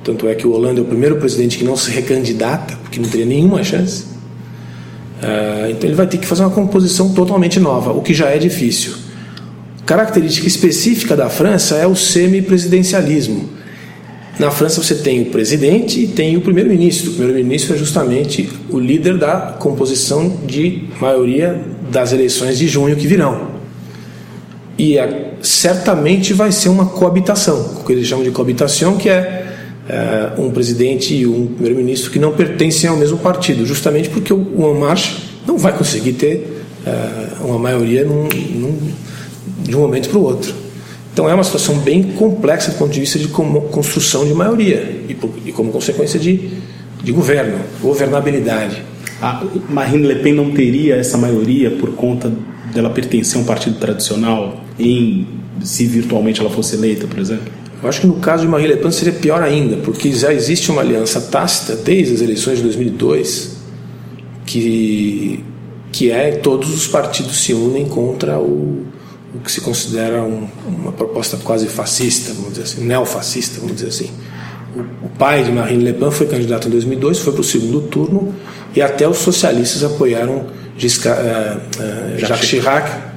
Tanto 0.05 0.29
é 0.29 0.35
que 0.35 0.47
o 0.47 0.53
Hollande 0.53 0.81
é 0.81 0.83
o 0.83 0.87
primeiro 0.87 1.17
presidente 1.17 1.57
que 1.57 1.65
não 1.65 1.75
se 1.75 1.91
recandidata, 1.91 2.77
porque 2.83 3.01
não 3.01 3.09
teria 3.09 3.25
nenhuma 3.25 3.65
chance. 3.65 4.03
Uh, 5.23 5.71
então 5.71 5.89
ele 5.89 5.97
vai 5.97 6.07
ter 6.07 6.19
que 6.19 6.27
fazer 6.27 6.43
uma 6.43 6.51
composição 6.51 7.15
totalmente 7.15 7.59
nova, 7.59 7.93
o 7.93 8.03
que 8.03 8.13
já 8.13 8.29
é 8.29 8.37
difícil. 8.37 9.08
Característica 9.89 10.47
específica 10.47 11.17
da 11.17 11.31
França 11.31 11.77
é 11.77 11.87
o 11.87 11.97
semipresidencialismo. 11.97 13.49
Na 14.39 14.51
França 14.51 14.83
você 14.83 14.97
tem 14.97 15.23
o 15.23 15.27
presidente 15.31 16.05
e 16.05 16.07
tem 16.07 16.37
o 16.37 16.43
primeiro-ministro. 16.43 17.13
O 17.13 17.15
primeiro-ministro 17.15 17.75
é 17.75 17.79
justamente 17.79 18.51
o 18.69 18.79
líder 18.79 19.17
da 19.17 19.57
composição 19.59 20.41
de 20.47 20.85
maioria 21.01 21.59
das 21.91 22.13
eleições 22.13 22.59
de 22.59 22.69
junho 22.69 22.97
que 22.97 23.07
virão. 23.07 23.49
E 24.77 24.99
é, 24.99 25.33
certamente 25.41 26.35
vai 26.35 26.53
ser 26.53 26.69
uma 26.69 26.85
coabitação, 26.85 27.79
o 27.81 27.85
que 27.85 27.95
eles 27.95 28.07
chamam 28.07 28.27
de 28.27 28.31
coabitação, 28.31 28.99
que 28.99 29.09
é, 29.09 29.47
é 29.89 30.33
um 30.37 30.51
presidente 30.51 31.15
e 31.15 31.27
um 31.27 31.47
primeiro-ministro 31.47 32.11
que 32.11 32.19
não 32.19 32.33
pertencem 32.33 32.91
ao 32.91 32.97
mesmo 32.99 33.17
partido, 33.17 33.65
justamente 33.65 34.11
porque 34.11 34.35
o, 34.35 34.37
o 34.37 34.79
Marche 34.79 35.17
não 35.47 35.57
vai 35.57 35.73
conseguir 35.73 36.13
ter 36.13 36.63
é, 36.87 37.43
uma 37.43 37.59
maioria 37.59 38.05
num, 38.05 38.29
num, 38.55 38.79
de 39.69 39.77
um 39.77 39.81
momento 39.81 40.09
para 40.09 40.19
o 40.19 40.23
outro. 40.23 40.55
Então 41.13 41.29
é 41.29 41.35
uma 41.35 41.45
situação 41.45 41.79
bem 41.79 42.03
complexa 42.03 42.71
do 42.71 42.79
ponto 42.79 42.93
de 42.93 43.01
vista 43.01 43.19
de 43.19 43.29
construção 43.29 44.25
de 44.25 44.33
maioria 44.33 45.05
e, 45.09 45.17
e 45.47 45.53
como 45.53 45.73
consequência 45.73 46.19
de, 46.19 46.49
de 47.03 47.13
governo, 47.13 47.59
governabilidade. 47.83 48.83
A 49.21 49.43
Marine 49.69 50.07
Le 50.07 50.17
Pen 50.17 50.33
não 50.33 50.53
teria 50.53 50.95
essa 50.95 51.19
maioria 51.19 51.73
por 51.73 51.91
conta 51.95 52.33
dela 52.73 52.91
pertencer 52.91 53.37
a 53.37 53.43
um 53.43 53.45
partido 53.45 53.79
tradicional 53.79 54.63
em 54.79 55.27
se 55.61 55.87
virtualmente 55.87 56.41
ela 56.41 56.51
fosse 56.51 56.77
eleita, 56.77 57.09
por 57.09 57.19
exemplo? 57.19 57.51
Eu 57.83 57.89
acho 57.89 58.01
que 58.01 58.07
no 58.07 58.15
caso 58.15 58.45
de 58.45 58.49
Marine 58.49 58.75
Le 58.75 58.77
Pen 58.77 58.93
seria 58.93 59.13
pior 59.13 59.43
ainda, 59.43 59.77
porque 59.79 60.13
já 60.13 60.33
existe 60.33 60.71
uma 60.71 60.83
aliança 60.83 61.21
tácita 61.21 61.75
desde 61.75 62.15
as 62.15 62.21
eleições 62.21 62.59
de 62.59 62.65
2002 62.65 63.59
que 64.47 65.45
que 65.91 66.11
é 66.11 66.33
todos 66.33 66.73
os 66.73 66.87
partidos 66.87 67.39
se 67.39 67.53
unem 67.53 67.87
contra 67.87 68.39
o 68.39 68.87
o 69.35 69.41
que 69.41 69.53
se 69.53 69.61
considera 69.61 70.23
um, 70.23 70.49
uma 70.67 70.93
proposta 70.93 71.37
quase 71.39 71.67
fascista, 71.67 72.33
vamos 72.33 72.51
dizer 72.51 72.63
assim, 72.63 72.85
neofascista, 72.85 73.61
vamos 73.61 73.77
dizer 73.77 73.89
assim. 73.89 74.11
O, 74.75 75.07
o 75.07 75.09
pai 75.19 75.45
de 75.45 75.53
Marine 75.53 75.85
Le 75.85 75.93
Pen 75.93 76.11
foi 76.11 76.27
candidato 76.27 76.69
em 76.69 76.71
2002, 76.71 77.19
foi 77.19 77.33
para 77.33 77.41
o 77.41 77.45
segundo 77.45 77.83
turno 77.83 78.35
e 78.75 78.81
até 78.81 79.09
os 79.09 79.19
socialistas 79.19 79.83
apoiaram 79.85 80.37
uh, 80.37 80.47
uh, 80.47 82.19
Jacques 82.19 82.49
Chirac, 82.49 83.09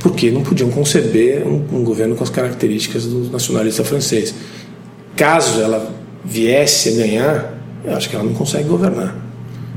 porque 0.00 0.30
não 0.30 0.42
podiam 0.42 0.70
conceber 0.70 1.46
um, 1.46 1.64
um 1.72 1.84
governo 1.84 2.14
com 2.14 2.24
as 2.24 2.30
características 2.30 3.04
do 3.06 3.30
nacionalista 3.30 3.82
francês. 3.84 4.34
Caso 5.16 5.62
ela 5.62 5.94
viesse 6.24 6.90
a 6.90 6.92
ganhar, 6.92 7.54
eu 7.84 7.96
acho 7.96 8.10
que 8.10 8.16
ela 8.16 8.24
não 8.24 8.34
consegue 8.34 8.68
governar, 8.68 9.16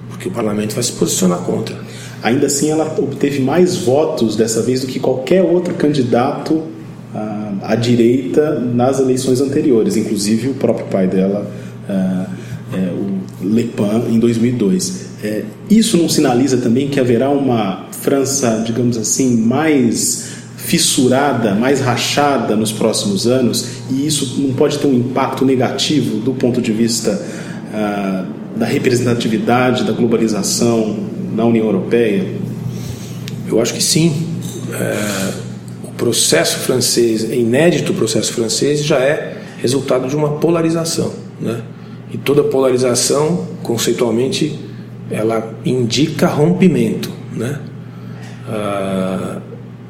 porque 0.09 0.27
o 0.27 0.31
parlamento 0.31 0.73
vai 0.73 0.83
se 0.83 0.91
posicionar 0.93 1.39
contra. 1.39 1.77
Ainda 2.23 2.47
assim, 2.47 2.69
ela 2.69 2.95
obteve 2.97 3.39
mais 3.39 3.77
votos 3.77 4.35
dessa 4.35 4.61
vez 4.61 4.81
do 4.81 4.87
que 4.87 4.99
qualquer 4.99 5.43
outro 5.43 5.73
candidato 5.75 6.63
à, 7.13 7.53
à 7.73 7.75
direita 7.75 8.59
nas 8.59 8.99
eleições 8.99 9.39
anteriores, 9.39 9.95
inclusive 9.95 10.49
o 10.49 10.53
próprio 10.55 10.87
pai 10.87 11.07
dela, 11.07 11.49
é, 12.73 12.91
o 12.91 13.47
Le 13.47 13.65
Pen, 13.65 14.15
em 14.15 14.19
2002. 14.19 15.07
É, 15.23 15.43
isso 15.69 15.97
não 15.97 16.09
sinaliza 16.09 16.57
também 16.57 16.87
que 16.87 16.99
haverá 16.99 17.29
uma 17.29 17.87
França, 17.91 18.63
digamos 18.65 18.97
assim, 18.97 19.37
mais 19.37 20.37
fissurada, 20.55 21.55
mais 21.55 21.79
rachada 21.79 22.55
nos 22.55 22.71
próximos 22.71 23.25
anos, 23.25 23.65
e 23.89 24.05
isso 24.05 24.41
não 24.41 24.53
pode 24.53 24.77
ter 24.79 24.87
um 24.87 24.93
impacto 24.93 25.45
negativo 25.45 26.17
do 26.17 26.33
ponto 26.33 26.61
de 26.61 26.71
vista 26.73 27.21
ah, 27.73 28.25
da 28.55 28.65
representatividade, 28.65 29.85
da 29.85 29.93
globalização, 29.93 30.97
na 31.37 31.45
União 31.45 31.67
Europeia? 31.67 32.25
Eu 33.47 33.61
acho 33.61 33.75
que 33.75 33.83
sim. 33.83 34.27
É, 34.73 35.33
o 35.83 35.91
processo 35.91 36.57
francês, 36.59 37.23
inédito 37.23 37.93
processo 37.93 38.33
francês, 38.33 38.83
já 38.83 38.97
é 38.99 39.37
resultado 39.59 40.09
de 40.09 40.15
uma 40.15 40.39
polarização. 40.39 41.13
Né? 41.39 41.61
E 42.11 42.17
toda 42.17 42.43
polarização, 42.43 43.47
conceitualmente, 43.61 44.59
ela 45.11 45.53
indica 45.63 46.27
rompimento. 46.27 47.11
Né? 47.33 47.59
Ah, 48.49 49.39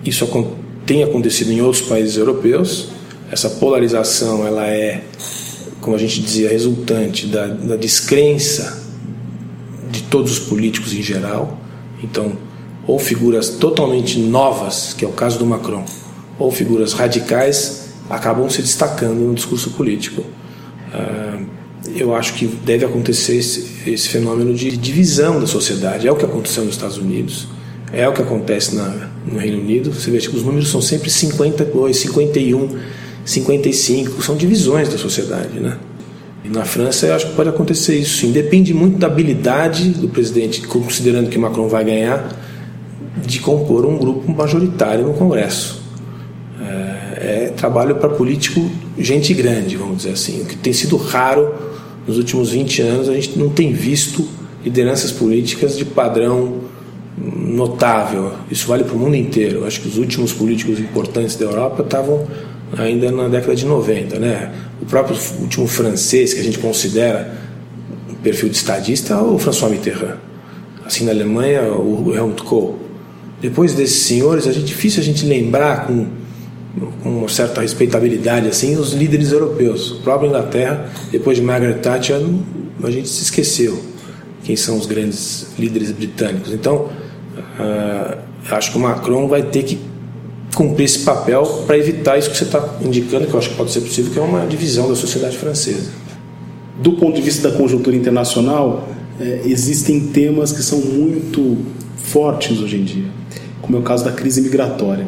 isso 0.06 0.27
tem 0.86 1.04
acontecido 1.04 1.51
em 1.51 1.62
outros 1.62 1.82
países 1.84 2.18
europeus. 2.18 2.89
Essa 3.32 3.50
polarização 3.50 4.46
ela 4.46 4.68
é, 4.68 5.01
como 5.80 5.96
a 5.96 6.00
gente 6.00 6.22
dizia, 6.22 6.50
resultante 6.50 7.27
da, 7.27 7.48
da 7.48 7.75
descrença 7.75 8.86
de 8.86 8.87
todos 10.10 10.32
os 10.32 10.40
políticos 10.40 10.94
em 10.94 11.02
geral. 11.02 11.60
Então, 12.04 12.34
ou 12.86 12.98
figuras 12.98 13.50
totalmente 13.50 14.20
novas, 14.20 14.94
que 14.94 15.04
é 15.04 15.08
o 15.08 15.12
caso 15.12 15.38
do 15.38 15.46
Macron, 15.46 15.84
ou 16.40 16.52
figuras 16.52 16.94
radicais, 16.94 17.90
acabam 18.10 18.50
se 18.50 18.62
destacando 18.62 19.20
no 19.20 19.36
discurso 19.36 19.72
político. 19.72 20.22
Uh, 20.94 21.46
eu 21.96 22.16
acho 22.16 22.34
que 22.34 22.46
deve 22.46 22.86
acontecer 22.86 23.38
esse, 23.38 24.10
fenômeno 24.10 24.54
de 24.54 24.76
divisão 24.76 25.40
da 25.40 25.48
sociedade. 25.48 26.08
É 26.08 26.12
o 26.12 26.16
que 26.16 26.26
aconteceu 26.26 26.64
nos 26.64 26.76
Estados 26.76 26.98
Unidos, 26.98 27.48
é 27.92 28.08
o 28.08 28.14
que 28.14 28.22
acontece 28.22 28.76
no 28.76 29.38
Reino 29.38 29.60
Unido. 29.60 29.94
Você 29.94 30.12
vê 30.12 30.18
que 30.20 30.36
os 30.36 30.44
números 30.44 30.70
são 30.70 30.82
sempre 30.82 31.10
52, 31.10 31.98
51, 31.98 32.78
55, 33.26 34.24
são 34.24 34.36
divisões 34.36 34.90
da 34.90 34.98
sociedade, 34.98 35.60
né? 35.60 35.78
E 36.48 36.50
na 36.50 36.63
França 36.63 37.06
eu 37.06 37.16
acho 37.16 37.27
que 37.27 37.36
pode 37.36 37.50
acontecer 37.50 37.98
isso 37.98 38.22
sim. 38.22 38.32
Depende 38.32 38.74
muito 38.74 38.98
da 38.98 39.08
habilidade 39.08 39.89
do 39.89 40.08
presidente, 40.08 40.62
considerando 40.62 41.30
que 41.30 41.38
Macron 41.38 41.68
vai 41.68 41.84
ganhar, 41.84 42.34
de 43.25 43.39
compor 43.39 43.86
um 43.86 43.98
grupo 43.98 44.32
majoritário 44.32 45.06
no 45.06 45.13
Congresso. 45.13 45.82
É, 46.62 47.46
é 47.48 47.54
trabalho 47.56 47.96
para 47.96 48.10
político 48.10 48.70
gente 48.98 49.34
grande, 49.34 49.75
vamos 49.75 49.98
dizer 49.98 50.12
assim, 50.12 50.42
o 50.42 50.46
que 50.46 50.56
tem 50.56 50.72
sido 50.72 50.96
raro 50.96 51.54
nos 52.08 52.18
últimos 52.18 52.51
20 52.51 52.82
anos, 52.82 53.10
a 53.10 53.13
gente 53.13 53.38
não 53.38 53.50
tem 53.50 53.74
visto 53.74 54.25
lideranças 54.63 55.12
políticas 55.12 55.77
de 55.77 55.84
padrão 55.84 56.62
notável. 57.18 58.32
Isso 58.50 58.68
vale 58.68 58.84
para 58.84 58.96
o 58.96 59.00
mundo 59.00 59.16
inteiro. 59.16 59.66
Acho 59.66 59.82
que 59.82 59.88
os 59.88 59.98
últimos 59.98 60.32
políticos 60.32 60.80
importantes 60.80 61.36
da 61.36 61.46
Europa 61.46 61.84
estavam 61.84 62.25
ainda 62.76 63.12
na 63.12 63.28
década 63.28 63.56
de 63.56 63.66
90, 63.66 64.20
né? 64.20 64.52
O 64.82 64.86
próprio 64.86 65.18
último 65.40 65.68
francês 65.68 66.34
que 66.34 66.40
a 66.40 66.44
gente 66.44 66.60
considera 66.60 67.34
um 68.10 68.16
perfil 68.16 68.50
de 68.50 68.58
estadista 68.58 69.14
é 69.14 69.18
o 69.18 69.38
François 69.38 69.72
Mitterrand. 69.72 70.18
Assim 70.86 71.06
na 71.06 71.12
Alemanha, 71.12 71.64
o 71.74 72.14
Helmut 72.16 72.44
Kohl. 72.44 72.80
Depois 73.42 73.74
desses 73.74 74.02
senhores, 74.04 74.48
é 74.48 74.52
difícil 74.52 75.02
a 75.02 75.04
gente 75.04 75.26
lembrar 75.26 75.86
com, 75.86 76.08
com 77.04 77.10
uma 77.20 77.30
certa 77.30 77.62
respeitabilidade 77.62 78.48
assim 78.48 78.76
os 78.76 78.94
líderes 78.94 79.32
europeus. 79.32 79.92
O 79.92 80.02
próprio 80.02 80.30
Inglaterra, 80.30 80.90
depois 81.12 81.38
de 81.38 81.44
Margaret 81.44 81.76
Thatcher, 81.76 82.20
a 82.84 82.92
gente 82.92 83.08
se 83.08 83.24
esqueceu 83.24 83.80
quem 84.44 84.56
são 84.56 84.78
os 84.78 84.86
grandes 84.86 85.48
líderes 85.60 85.92
britânicos. 85.92 86.54
Então, 86.54 86.90
uh, 87.60 88.18
acho 88.50 88.72
que 88.72 88.78
o 88.78 88.80
Macron 88.80 89.28
vai 89.28 89.44
ter 89.44 89.64
que 89.64 89.78
cumprir 90.58 90.86
esse 90.86 91.00
papel 91.00 91.44
para 91.68 91.78
evitar 91.78 92.18
isso 92.18 92.32
que 92.32 92.38
você 92.38 92.46
está 92.46 92.80
indicando, 92.82 93.28
que 93.28 93.34
eu 93.34 93.38
acho 93.38 93.52
que 93.52 93.56
pode 93.56 93.72
ser 93.72 93.82
possível, 93.82 94.12
que 94.12 94.18
é 94.18 94.22
uma 94.24 94.44
divisão 94.48 94.90
da 94.90 94.96
sociedade 94.96 95.38
francesa. 95.38 95.92
Do 96.82 96.94
ponto 96.94 97.16
de 97.16 97.22
vista 97.22 97.48
da 97.48 97.56
conjuntura 97.56 97.96
internacional, 97.96 98.90
é, 99.20 99.42
existem 99.46 100.08
temas 100.08 100.52
que 100.52 100.64
são 100.64 100.80
muito 100.80 101.58
fortes 101.98 102.60
hoje 102.60 102.78
em 102.78 102.84
dia, 102.84 103.06
como 103.62 103.78
é 103.78 103.80
o 103.80 103.84
caso 103.84 104.04
da 104.04 104.12
crise 104.12 104.42
migratória. 104.42 105.08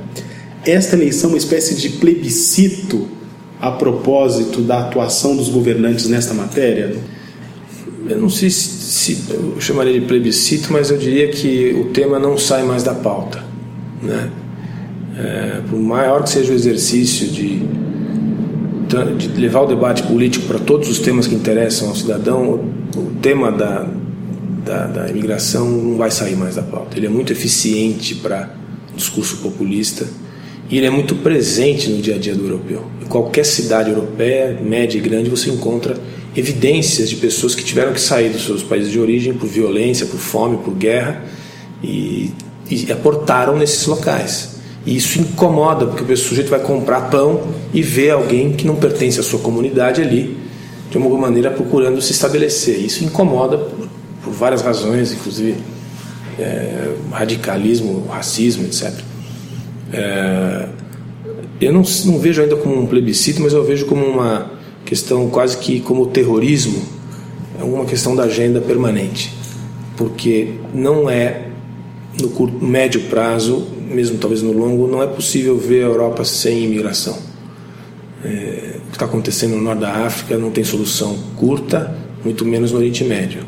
Esta 0.63 0.95
eleição 0.95 1.31
é 1.31 1.33
uma 1.33 1.39
espécie 1.39 1.73
de 1.73 1.89
plebiscito 1.97 3.07
a 3.59 3.71
propósito 3.71 4.61
da 4.61 4.81
atuação 4.81 5.35
dos 5.35 5.49
governantes 5.49 6.07
nesta 6.07 6.31
matéria? 6.31 6.95
Eu 8.07 8.19
não 8.19 8.29
sei 8.29 8.51
se, 8.51 8.69
se 8.69 9.23
eu 9.31 9.59
chamaria 9.59 9.99
de 9.99 10.05
plebiscito, 10.05 10.71
mas 10.71 10.91
eu 10.91 10.97
diria 10.97 11.27
que 11.29 11.73
o 11.73 11.85
tema 11.85 12.19
não 12.19 12.37
sai 12.37 12.61
mais 12.61 12.83
da 12.83 12.93
pauta, 12.93 13.43
né? 14.03 14.29
É, 15.19 15.61
por 15.69 15.77
maior 15.77 16.23
que 16.23 16.29
seja 16.29 16.53
o 16.53 16.55
exercício 16.55 17.27
de, 17.27 17.61
de 19.17 19.27
levar 19.39 19.63
o 19.63 19.65
debate 19.65 20.01
político 20.03 20.45
para 20.47 20.59
todos 20.59 20.89
os 20.89 20.99
temas 20.99 21.27
que 21.27 21.35
interessam 21.35 21.89
ao 21.89 21.95
cidadão, 21.95 22.49
o, 22.95 22.99
o 22.99 23.11
tema 23.21 23.51
da, 23.51 23.85
da, 24.63 24.87
da, 24.87 25.09
imigração 25.09 25.69
não 25.69 25.97
vai 25.97 26.09
sair 26.09 26.37
mais 26.37 26.55
da 26.55 26.63
pauta. 26.63 26.97
Ele 26.97 27.07
é 27.07 27.09
muito 27.09 27.33
eficiente 27.33 28.15
para 28.15 28.49
discurso 28.95 29.37
populista 29.37 30.07
e 30.69 30.77
ele 30.77 30.85
é 30.85 30.89
muito 30.89 31.15
presente 31.15 31.89
no 31.89 32.01
dia 32.01 32.15
a 32.15 32.17
dia 32.17 32.33
do 32.33 32.45
europeu. 32.45 32.85
Em 33.01 33.05
qualquer 33.05 33.45
cidade 33.45 33.89
europeia, 33.89 34.57
média 34.61 34.97
e 34.97 35.01
grande, 35.01 35.29
você 35.29 35.49
encontra 35.49 35.97
evidências 36.33 37.09
de 37.09 37.17
pessoas 37.17 37.55
que 37.55 37.63
tiveram 37.63 37.91
que 37.91 37.99
sair 37.99 38.29
dos 38.29 38.45
seus 38.45 38.63
países 38.63 38.89
de 38.89 38.99
origem 38.99 39.33
por 39.33 39.49
violência, 39.49 40.05
por 40.05 40.19
fome, 40.19 40.57
por 40.57 40.73
guerra 40.75 41.25
e, 41.83 42.31
e 42.69 42.89
aportaram 42.89 43.57
nesses 43.57 43.85
locais. 43.85 44.58
E 44.85 44.95
isso 44.95 45.19
incomoda, 45.19 45.85
porque 45.85 46.13
o 46.13 46.17
sujeito 46.17 46.49
vai 46.49 46.59
comprar 46.59 47.09
pão 47.09 47.41
e 47.73 47.81
vê 47.81 48.09
alguém 48.09 48.53
que 48.53 48.65
não 48.65 48.75
pertence 48.75 49.19
à 49.19 49.23
sua 49.23 49.39
comunidade 49.39 50.01
ali, 50.01 50.37
de 50.89 50.97
alguma 50.97 51.17
maneira 51.17 51.51
procurando 51.51 52.01
se 52.01 52.11
estabelecer. 52.11 52.79
Isso 52.79 53.03
incomoda 53.03 53.57
por, 53.57 53.87
por 54.23 54.33
várias 54.33 54.61
razões, 54.61 55.11
inclusive 55.11 55.55
é, 56.39 56.93
radicalismo, 57.11 58.07
racismo, 58.07 58.65
etc. 58.65 58.93
É, 59.91 60.67
eu 61.59 61.73
não, 61.73 61.83
não 62.05 62.19
vejo 62.19 62.41
ainda 62.41 62.55
como 62.55 62.79
um 62.81 62.87
plebiscito, 62.87 63.41
mas 63.41 63.53
eu 63.53 63.63
vejo 63.63 63.85
como 63.85 64.05
uma 64.05 64.51
questão 64.85 65.29
quase 65.29 65.57
que 65.57 65.81
como 65.81 66.07
terrorismo, 66.07 66.81
é 67.59 67.63
uma 67.63 67.85
questão 67.85 68.15
da 68.15 68.23
agenda 68.23 68.61
permanente, 68.61 69.33
porque 69.97 70.53
não 70.73 71.09
é 71.09 71.48
no 72.19 72.29
curto, 72.29 72.63
médio 72.63 73.01
prazo 73.03 73.67
mesmo 73.89 74.17
talvez 74.17 74.41
no 74.41 74.51
longo, 74.51 74.87
não 74.87 75.01
é 75.01 75.07
possível 75.07 75.57
ver 75.57 75.83
a 75.83 75.87
Europa 75.87 76.23
sem 76.23 76.63
imigração. 76.63 77.17
É, 78.23 78.75
o 78.77 78.89
que 78.89 78.95
está 78.95 79.05
acontecendo 79.05 79.55
no 79.55 79.61
norte 79.61 79.79
da 79.79 79.91
África 80.05 80.37
não 80.37 80.51
tem 80.51 80.63
solução 80.63 81.17
curta, 81.35 81.95
muito 82.23 82.45
menos 82.45 82.71
no 82.71 82.77
Oriente 82.77 83.03
Médio. 83.03 83.41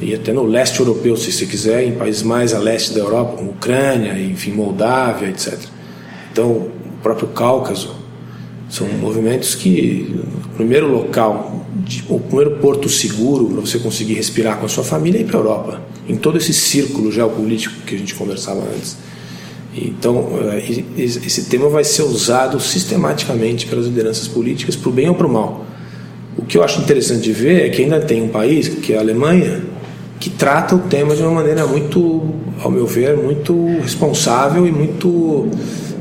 E 0.00 0.14
até 0.14 0.32
no 0.32 0.44
leste 0.44 0.80
europeu, 0.80 1.16
se 1.16 1.30
você 1.30 1.46
quiser, 1.46 1.84
em 1.84 1.92
países 1.92 2.22
mais 2.22 2.54
a 2.54 2.58
leste 2.58 2.94
da 2.94 3.00
Europa, 3.00 3.36
como 3.36 3.50
Ucrânia, 3.50 4.18
enfim, 4.18 4.50
Moldávia, 4.50 5.28
etc. 5.28 5.58
Então, 6.32 6.50
o 6.50 6.70
próprio 7.02 7.28
Cáucaso, 7.28 7.94
são 8.70 8.86
movimentos 8.88 9.56
que 9.56 10.14
o 10.44 10.56
primeiro 10.56 10.90
local, 10.90 11.66
o 12.08 12.20
primeiro 12.20 12.52
porto 12.58 12.88
seguro 12.88 13.46
para 13.46 13.60
você 13.60 13.80
conseguir 13.80 14.14
respirar 14.14 14.58
com 14.58 14.66
a 14.66 14.68
sua 14.68 14.84
família 14.84 15.18
é 15.18 15.22
ir 15.22 15.24
para 15.24 15.38
a 15.38 15.40
Europa. 15.40 15.82
Em 16.08 16.16
todo 16.16 16.38
esse 16.38 16.54
círculo 16.54 17.10
geopolítico 17.10 17.74
que 17.84 17.96
a 17.96 17.98
gente 17.98 18.14
conversava 18.14 18.60
antes. 18.60 18.96
Então, 19.76 20.28
eh, 20.52 20.84
esse 20.96 21.44
tema 21.44 21.68
vai 21.68 21.84
ser 21.84 22.02
usado 22.02 22.60
sistematicamente 22.60 23.66
pelas 23.66 23.86
lideranças 23.86 24.26
políticas 24.28 24.76
para 24.76 24.88
o 24.88 24.92
bem 24.92 25.08
ou 25.08 25.14
para 25.14 25.26
o 25.26 25.32
mal. 25.32 25.64
O 26.36 26.44
que 26.44 26.56
eu 26.56 26.62
acho 26.62 26.80
interessante 26.80 27.22
de 27.22 27.32
ver 27.32 27.66
é 27.66 27.68
que 27.70 27.82
ainda 27.82 28.00
tem 28.00 28.22
um 28.22 28.28
país, 28.28 28.68
que 28.68 28.92
é 28.92 28.96
a 28.96 29.00
Alemanha, 29.00 29.62
que 30.18 30.30
trata 30.30 30.76
o 30.76 30.80
tema 30.80 31.14
de 31.16 31.22
uma 31.22 31.32
maneira 31.32 31.66
muito, 31.66 32.34
ao 32.62 32.70
meu 32.70 32.86
ver, 32.86 33.16
muito 33.16 33.78
responsável 33.80 34.66
e 34.66 34.70
muito 34.70 35.48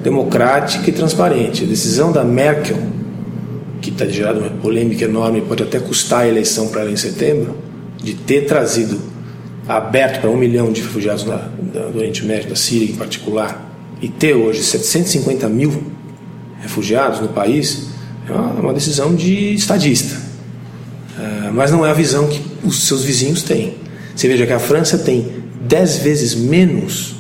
democrática 0.01 0.89
e 0.89 0.93
transparente. 0.93 1.63
A 1.63 1.67
decisão 1.67 2.11
da 2.11 2.23
Merkel, 2.23 2.77
que 3.81 3.89
está 3.89 4.05
gerando 4.05 4.39
uma 4.39 4.49
polêmica 4.49 5.05
enorme, 5.05 5.41
pode 5.41 5.63
até 5.63 5.79
custar 5.79 6.21
a 6.21 6.27
eleição 6.27 6.67
para 6.67 6.81
ela 6.81 6.91
em 6.91 6.97
setembro, 6.97 7.55
de 7.97 8.13
ter 8.13 8.45
trazido 8.45 8.99
aberto 9.67 10.21
para 10.21 10.29
um 10.29 10.37
milhão 10.37 10.71
de 10.71 10.81
refugiados 10.81 11.25
na, 11.25 11.35
do 11.35 11.97
Oriente 11.97 12.25
Médio, 12.25 12.49
da 12.49 12.55
Síria 12.55 12.91
em 12.91 12.95
particular, 12.95 13.69
e 14.01 14.07
ter 14.07 14.33
hoje 14.33 14.63
750 14.63 15.47
mil 15.49 15.83
refugiados 16.61 17.19
no 17.19 17.29
país, 17.29 17.89
é 18.27 18.31
uma, 18.31 18.51
uma 18.53 18.73
decisão 18.73 19.15
de 19.15 19.53
estadista. 19.53 20.15
Uh, 21.17 21.53
mas 21.53 21.71
não 21.71 21.85
é 21.85 21.91
a 21.91 21.93
visão 21.93 22.27
que 22.27 22.41
os 22.63 22.87
seus 22.87 23.03
vizinhos 23.03 23.43
têm. 23.43 23.75
Você 24.15 24.27
veja 24.27 24.45
que 24.45 24.53
a 24.53 24.59
França 24.59 24.97
tem 24.97 25.27
10 25.61 25.97
vezes 25.97 26.35
menos 26.35 27.11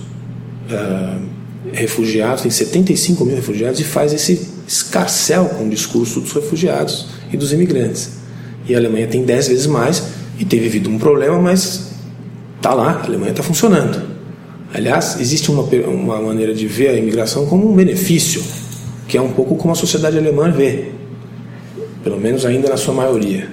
uh, 0.71 1.28
refugiados, 1.73 2.43
tem 2.43 2.51
75 2.51 3.25
mil 3.25 3.35
refugiados, 3.35 3.79
e 3.79 3.83
faz 3.83 4.13
esse 4.13 4.47
escarcel 4.67 5.45
com 5.45 5.65
o 5.65 5.69
discurso 5.69 6.19
dos 6.21 6.31
refugiados 6.31 7.07
e 7.31 7.37
dos 7.37 7.51
imigrantes. 7.51 8.11
E 8.67 8.75
a 8.75 8.77
Alemanha 8.77 9.07
tem 9.07 9.23
10 9.23 9.47
vezes 9.47 9.67
mais 9.67 10.03
e 10.37 10.45
tem 10.45 10.59
vivido 10.59 10.89
um 10.89 10.97
problema, 10.97 11.39
mas 11.39 11.89
Está 12.59 12.73
lá, 12.73 12.99
a 13.01 13.05
Alemanha 13.05 13.31
está 13.31 13.41
funcionando. 13.41 14.01
Aliás, 14.73 15.17
existe 15.21 15.49
uma, 15.49 15.63
uma 15.63 16.21
maneira 16.21 16.53
de 16.53 16.67
ver 16.67 16.89
a 16.89 16.93
imigração 16.93 17.45
como 17.45 17.71
um 17.71 17.73
benefício, 17.73 18.43
que 19.07 19.17
é 19.17 19.21
um 19.21 19.31
pouco 19.31 19.55
como 19.55 19.71
a 19.71 19.75
sociedade 19.75 20.17
alemã 20.17 20.51
vê, 20.51 20.91
pelo 22.03 22.19
menos 22.19 22.45
ainda 22.45 22.67
na 22.67 22.75
sua 22.75 22.93
maioria. 22.93 23.47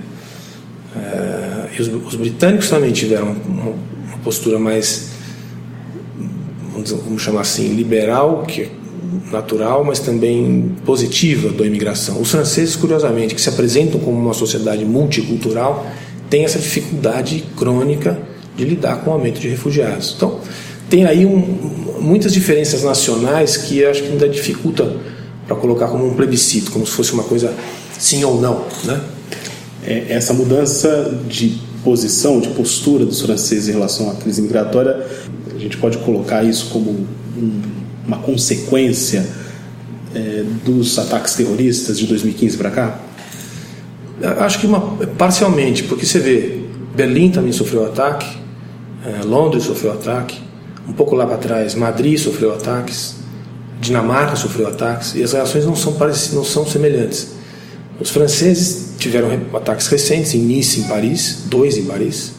Uh, 0.97 1.69
e 1.79 1.81
os, 1.81 1.89
os, 1.89 2.17
britânicos 2.17 2.69
também 2.69 2.91
tiveram 2.91 3.37
uma, 3.47 3.63
uma 3.63 4.19
postura 4.25 4.59
mais, 4.59 5.11
vamos, 6.93 7.23
chamar 7.23 7.43
assim, 7.43 7.75
liberal, 7.75 8.45
que 8.47 8.63
é 8.63 8.71
natural, 9.31 9.85
mas 9.85 9.99
também 9.99 10.75
positiva 10.85 11.51
da 11.51 11.65
imigração. 11.65 12.21
Os 12.21 12.31
franceses, 12.31 12.77
curiosamente, 12.77 13.35
que 13.35 13.41
se 13.41 13.49
apresentam 13.49 14.01
como 14.01 14.19
uma 14.19 14.35
sociedade 14.35 14.85
multicultural, 14.85 15.87
têm 16.29 16.45
essa 16.45 16.59
dificuldade 16.59 17.45
crônica 17.57 18.19
de 18.57 18.65
lidar 18.65 19.03
com 19.03 19.11
o 19.11 19.13
aumento 19.15 19.41
de 19.41 19.49
refugiados. 19.49 20.15
Então, 20.17 20.41
tem 20.89 21.05
aí 21.05 21.27
um, 21.27 21.37
muitas 22.01 22.33
diferenças 22.33 22.83
nacionais 22.83 23.57
que 23.57 23.85
acho 23.85 24.03
que 24.03 24.09
ainda 24.09 24.29
dificulta 24.29 24.97
para 25.47 25.57
colocar 25.57 25.89
como 25.89 26.07
um 26.07 26.15
plebiscito, 26.15 26.71
como 26.71 26.87
se 26.87 26.93
fosse 26.93 27.13
uma 27.13 27.23
coisa 27.23 27.53
sim 27.99 28.25
ou 28.25 28.41
não, 28.41 28.65
né? 28.85 29.01
É, 29.85 30.07
essa 30.09 30.33
mudança 30.33 31.21
de 31.29 31.59
posição, 31.85 32.41
de 32.41 32.49
postura 32.49 33.05
dos 33.05 33.21
franceses 33.21 33.69
em 33.69 33.73
relação 33.73 34.11
à 34.11 34.15
crise 34.15 34.43
migratória, 34.43 35.07
gente 35.67 35.77
pode 35.79 35.99
colocar 35.99 36.43
isso 36.45 36.71
como 36.71 36.91
um, 36.91 37.63
uma 38.07 38.19
consequência 38.19 39.27
é, 40.15 40.45
dos 40.65 40.99
ataques 40.99 41.35
terroristas 41.35 41.99
de 41.99 42.07
2015 42.07 42.57
para 42.57 42.71
cá? 42.71 43.01
Acho 44.39 44.61
que 44.61 44.67
uma, 44.67 44.81
parcialmente, 45.19 45.85
porque 45.85 46.07
você 46.07 46.19
vê, 46.19 46.61
Berlim 46.95 47.31
também 47.31 47.53
sofreu 47.53 47.85
ataque, 47.85 48.27
é, 49.05 49.23
Londres 49.25 49.65
sofreu 49.65 49.93
ataque, 49.93 50.41
um 50.89 50.93
pouco 50.93 51.15
lá 51.15 51.27
para 51.27 51.37
trás, 51.37 51.75
Madrid 51.75 52.19
sofreu 52.19 52.55
ataques, 52.55 53.17
Dinamarca 53.81 54.35
sofreu 54.37 54.69
ataques, 54.69 55.15
e 55.15 55.23
as 55.23 55.33
reações 55.33 55.67
não 55.67 55.77
são, 55.77 55.95
parecidas, 55.95 56.35
não 56.35 56.45
são 56.45 56.67
semelhantes. 56.67 57.35
Os 58.01 58.11
franceses 58.11 58.95
tiveram 58.99 59.29
ataques 59.55 59.87
recentes 59.89 60.35
em 60.35 60.41
Nice, 60.41 60.81
em 60.81 60.85
Paris, 60.85 61.45
dois 61.47 61.77
em 61.77 61.85
Paris, 61.85 62.33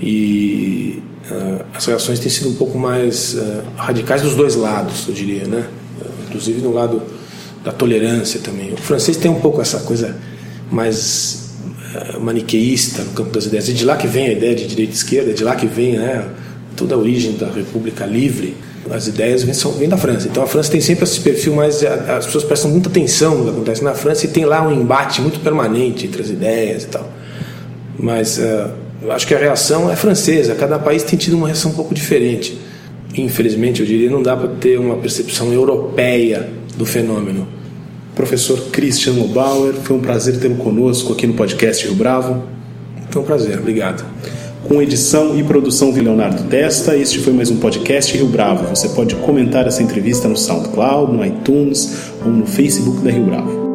e 0.00 1.02
as 1.74 1.86
reações 1.86 2.18
têm 2.18 2.30
sido 2.30 2.50
um 2.50 2.54
pouco 2.54 2.76
mais 2.78 3.34
uh, 3.34 3.62
radicais 3.76 4.22
dos 4.22 4.34
dois 4.34 4.56
lados, 4.56 5.06
eu 5.08 5.14
diria, 5.14 5.46
né? 5.46 5.66
Uh, 6.00 6.08
inclusive 6.28 6.60
no 6.60 6.72
lado 6.72 7.02
da 7.64 7.72
tolerância 7.72 8.40
também. 8.40 8.72
O 8.72 8.76
francês 8.76 9.16
tem 9.16 9.30
um 9.30 9.40
pouco 9.40 9.60
essa 9.60 9.80
coisa 9.80 10.16
mais 10.70 11.42
maniqueísta 12.20 13.02
no 13.02 13.12
campo 13.12 13.30
das 13.30 13.46
ideias. 13.46 13.68
E 13.68 13.72
de 13.72 13.84
lá 13.84 13.96
que 13.96 14.06
vem 14.06 14.26
a 14.26 14.32
ideia 14.32 14.54
de 14.54 14.66
direita 14.66 14.92
e 14.92 14.96
esquerda, 14.96 15.32
de 15.32 15.44
lá 15.44 15.54
que 15.54 15.66
vem 15.66 15.96
né, 15.96 16.26
toda 16.76 16.94
a 16.94 16.98
origem 16.98 17.36
da 17.36 17.48
República 17.50 18.06
Livre. 18.06 18.56
As 18.90 19.06
ideias 19.06 19.44
vêm, 19.44 19.54
são, 19.54 19.72
vêm 19.72 19.88
da 19.88 19.96
França. 19.96 20.26
Então 20.28 20.42
a 20.42 20.46
França 20.46 20.72
tem 20.72 20.80
sempre 20.80 21.04
esse 21.04 21.20
perfil, 21.20 21.54
mas 21.54 21.84
as 21.84 22.26
pessoas 22.26 22.44
prestam 22.44 22.70
muita 22.70 22.88
atenção 22.88 23.36
no 23.36 23.44
que 23.44 23.50
acontece 23.50 23.84
na 23.84 23.94
França 23.94 24.26
e 24.26 24.28
tem 24.28 24.44
lá 24.44 24.66
um 24.66 24.72
embate 24.72 25.20
muito 25.20 25.38
permanente 25.40 26.06
entre 26.06 26.20
as 26.20 26.30
ideias 26.30 26.82
e 26.82 26.86
tal. 26.86 27.08
Mas 27.96 28.38
uh, 28.38 28.70
eu 29.02 29.10
acho 29.10 29.26
que 29.26 29.34
a 29.34 29.38
reação 29.38 29.90
é 29.90 29.96
francesa. 29.96 30.54
Cada 30.54 30.78
país 30.78 31.02
tem 31.02 31.18
tido 31.18 31.36
uma 31.36 31.46
reação 31.46 31.72
um 31.72 31.74
pouco 31.74 31.94
diferente. 31.94 32.58
Infelizmente, 33.16 33.80
eu 33.80 33.86
diria, 33.86 34.10
não 34.10 34.22
dá 34.22 34.36
para 34.36 34.48
ter 34.48 34.78
uma 34.78 34.96
percepção 34.96 35.52
europeia 35.52 36.48
do 36.76 36.86
fenômeno. 36.86 37.46
Professor 38.14 38.58
Christian 38.70 39.14
Lobauer, 39.14 39.74
foi 39.74 39.96
um 39.96 40.00
prazer 40.00 40.38
tê-lo 40.38 40.56
conosco 40.56 41.12
aqui 41.12 41.26
no 41.26 41.34
podcast 41.34 41.84
Rio 41.86 41.96
Bravo. 41.96 42.44
Foi 43.10 43.22
um 43.22 43.24
prazer, 43.24 43.58
obrigado. 43.58 44.04
Com 44.68 44.80
edição 44.80 45.36
e 45.36 45.42
produção 45.42 45.92
de 45.92 46.00
Leonardo 46.00 46.44
Testa, 46.44 46.96
este 46.96 47.18
foi 47.18 47.32
mais 47.32 47.50
um 47.50 47.56
podcast 47.56 48.16
Rio 48.16 48.26
Bravo. 48.26 48.68
Você 48.68 48.88
pode 48.90 49.16
comentar 49.16 49.66
essa 49.66 49.82
entrevista 49.82 50.28
no 50.28 50.36
SoundCloud, 50.36 51.12
no 51.12 51.24
iTunes 51.24 52.12
ou 52.24 52.30
no 52.30 52.46
Facebook 52.46 53.02
da 53.02 53.10
Rio 53.10 53.24
Bravo. 53.24 53.71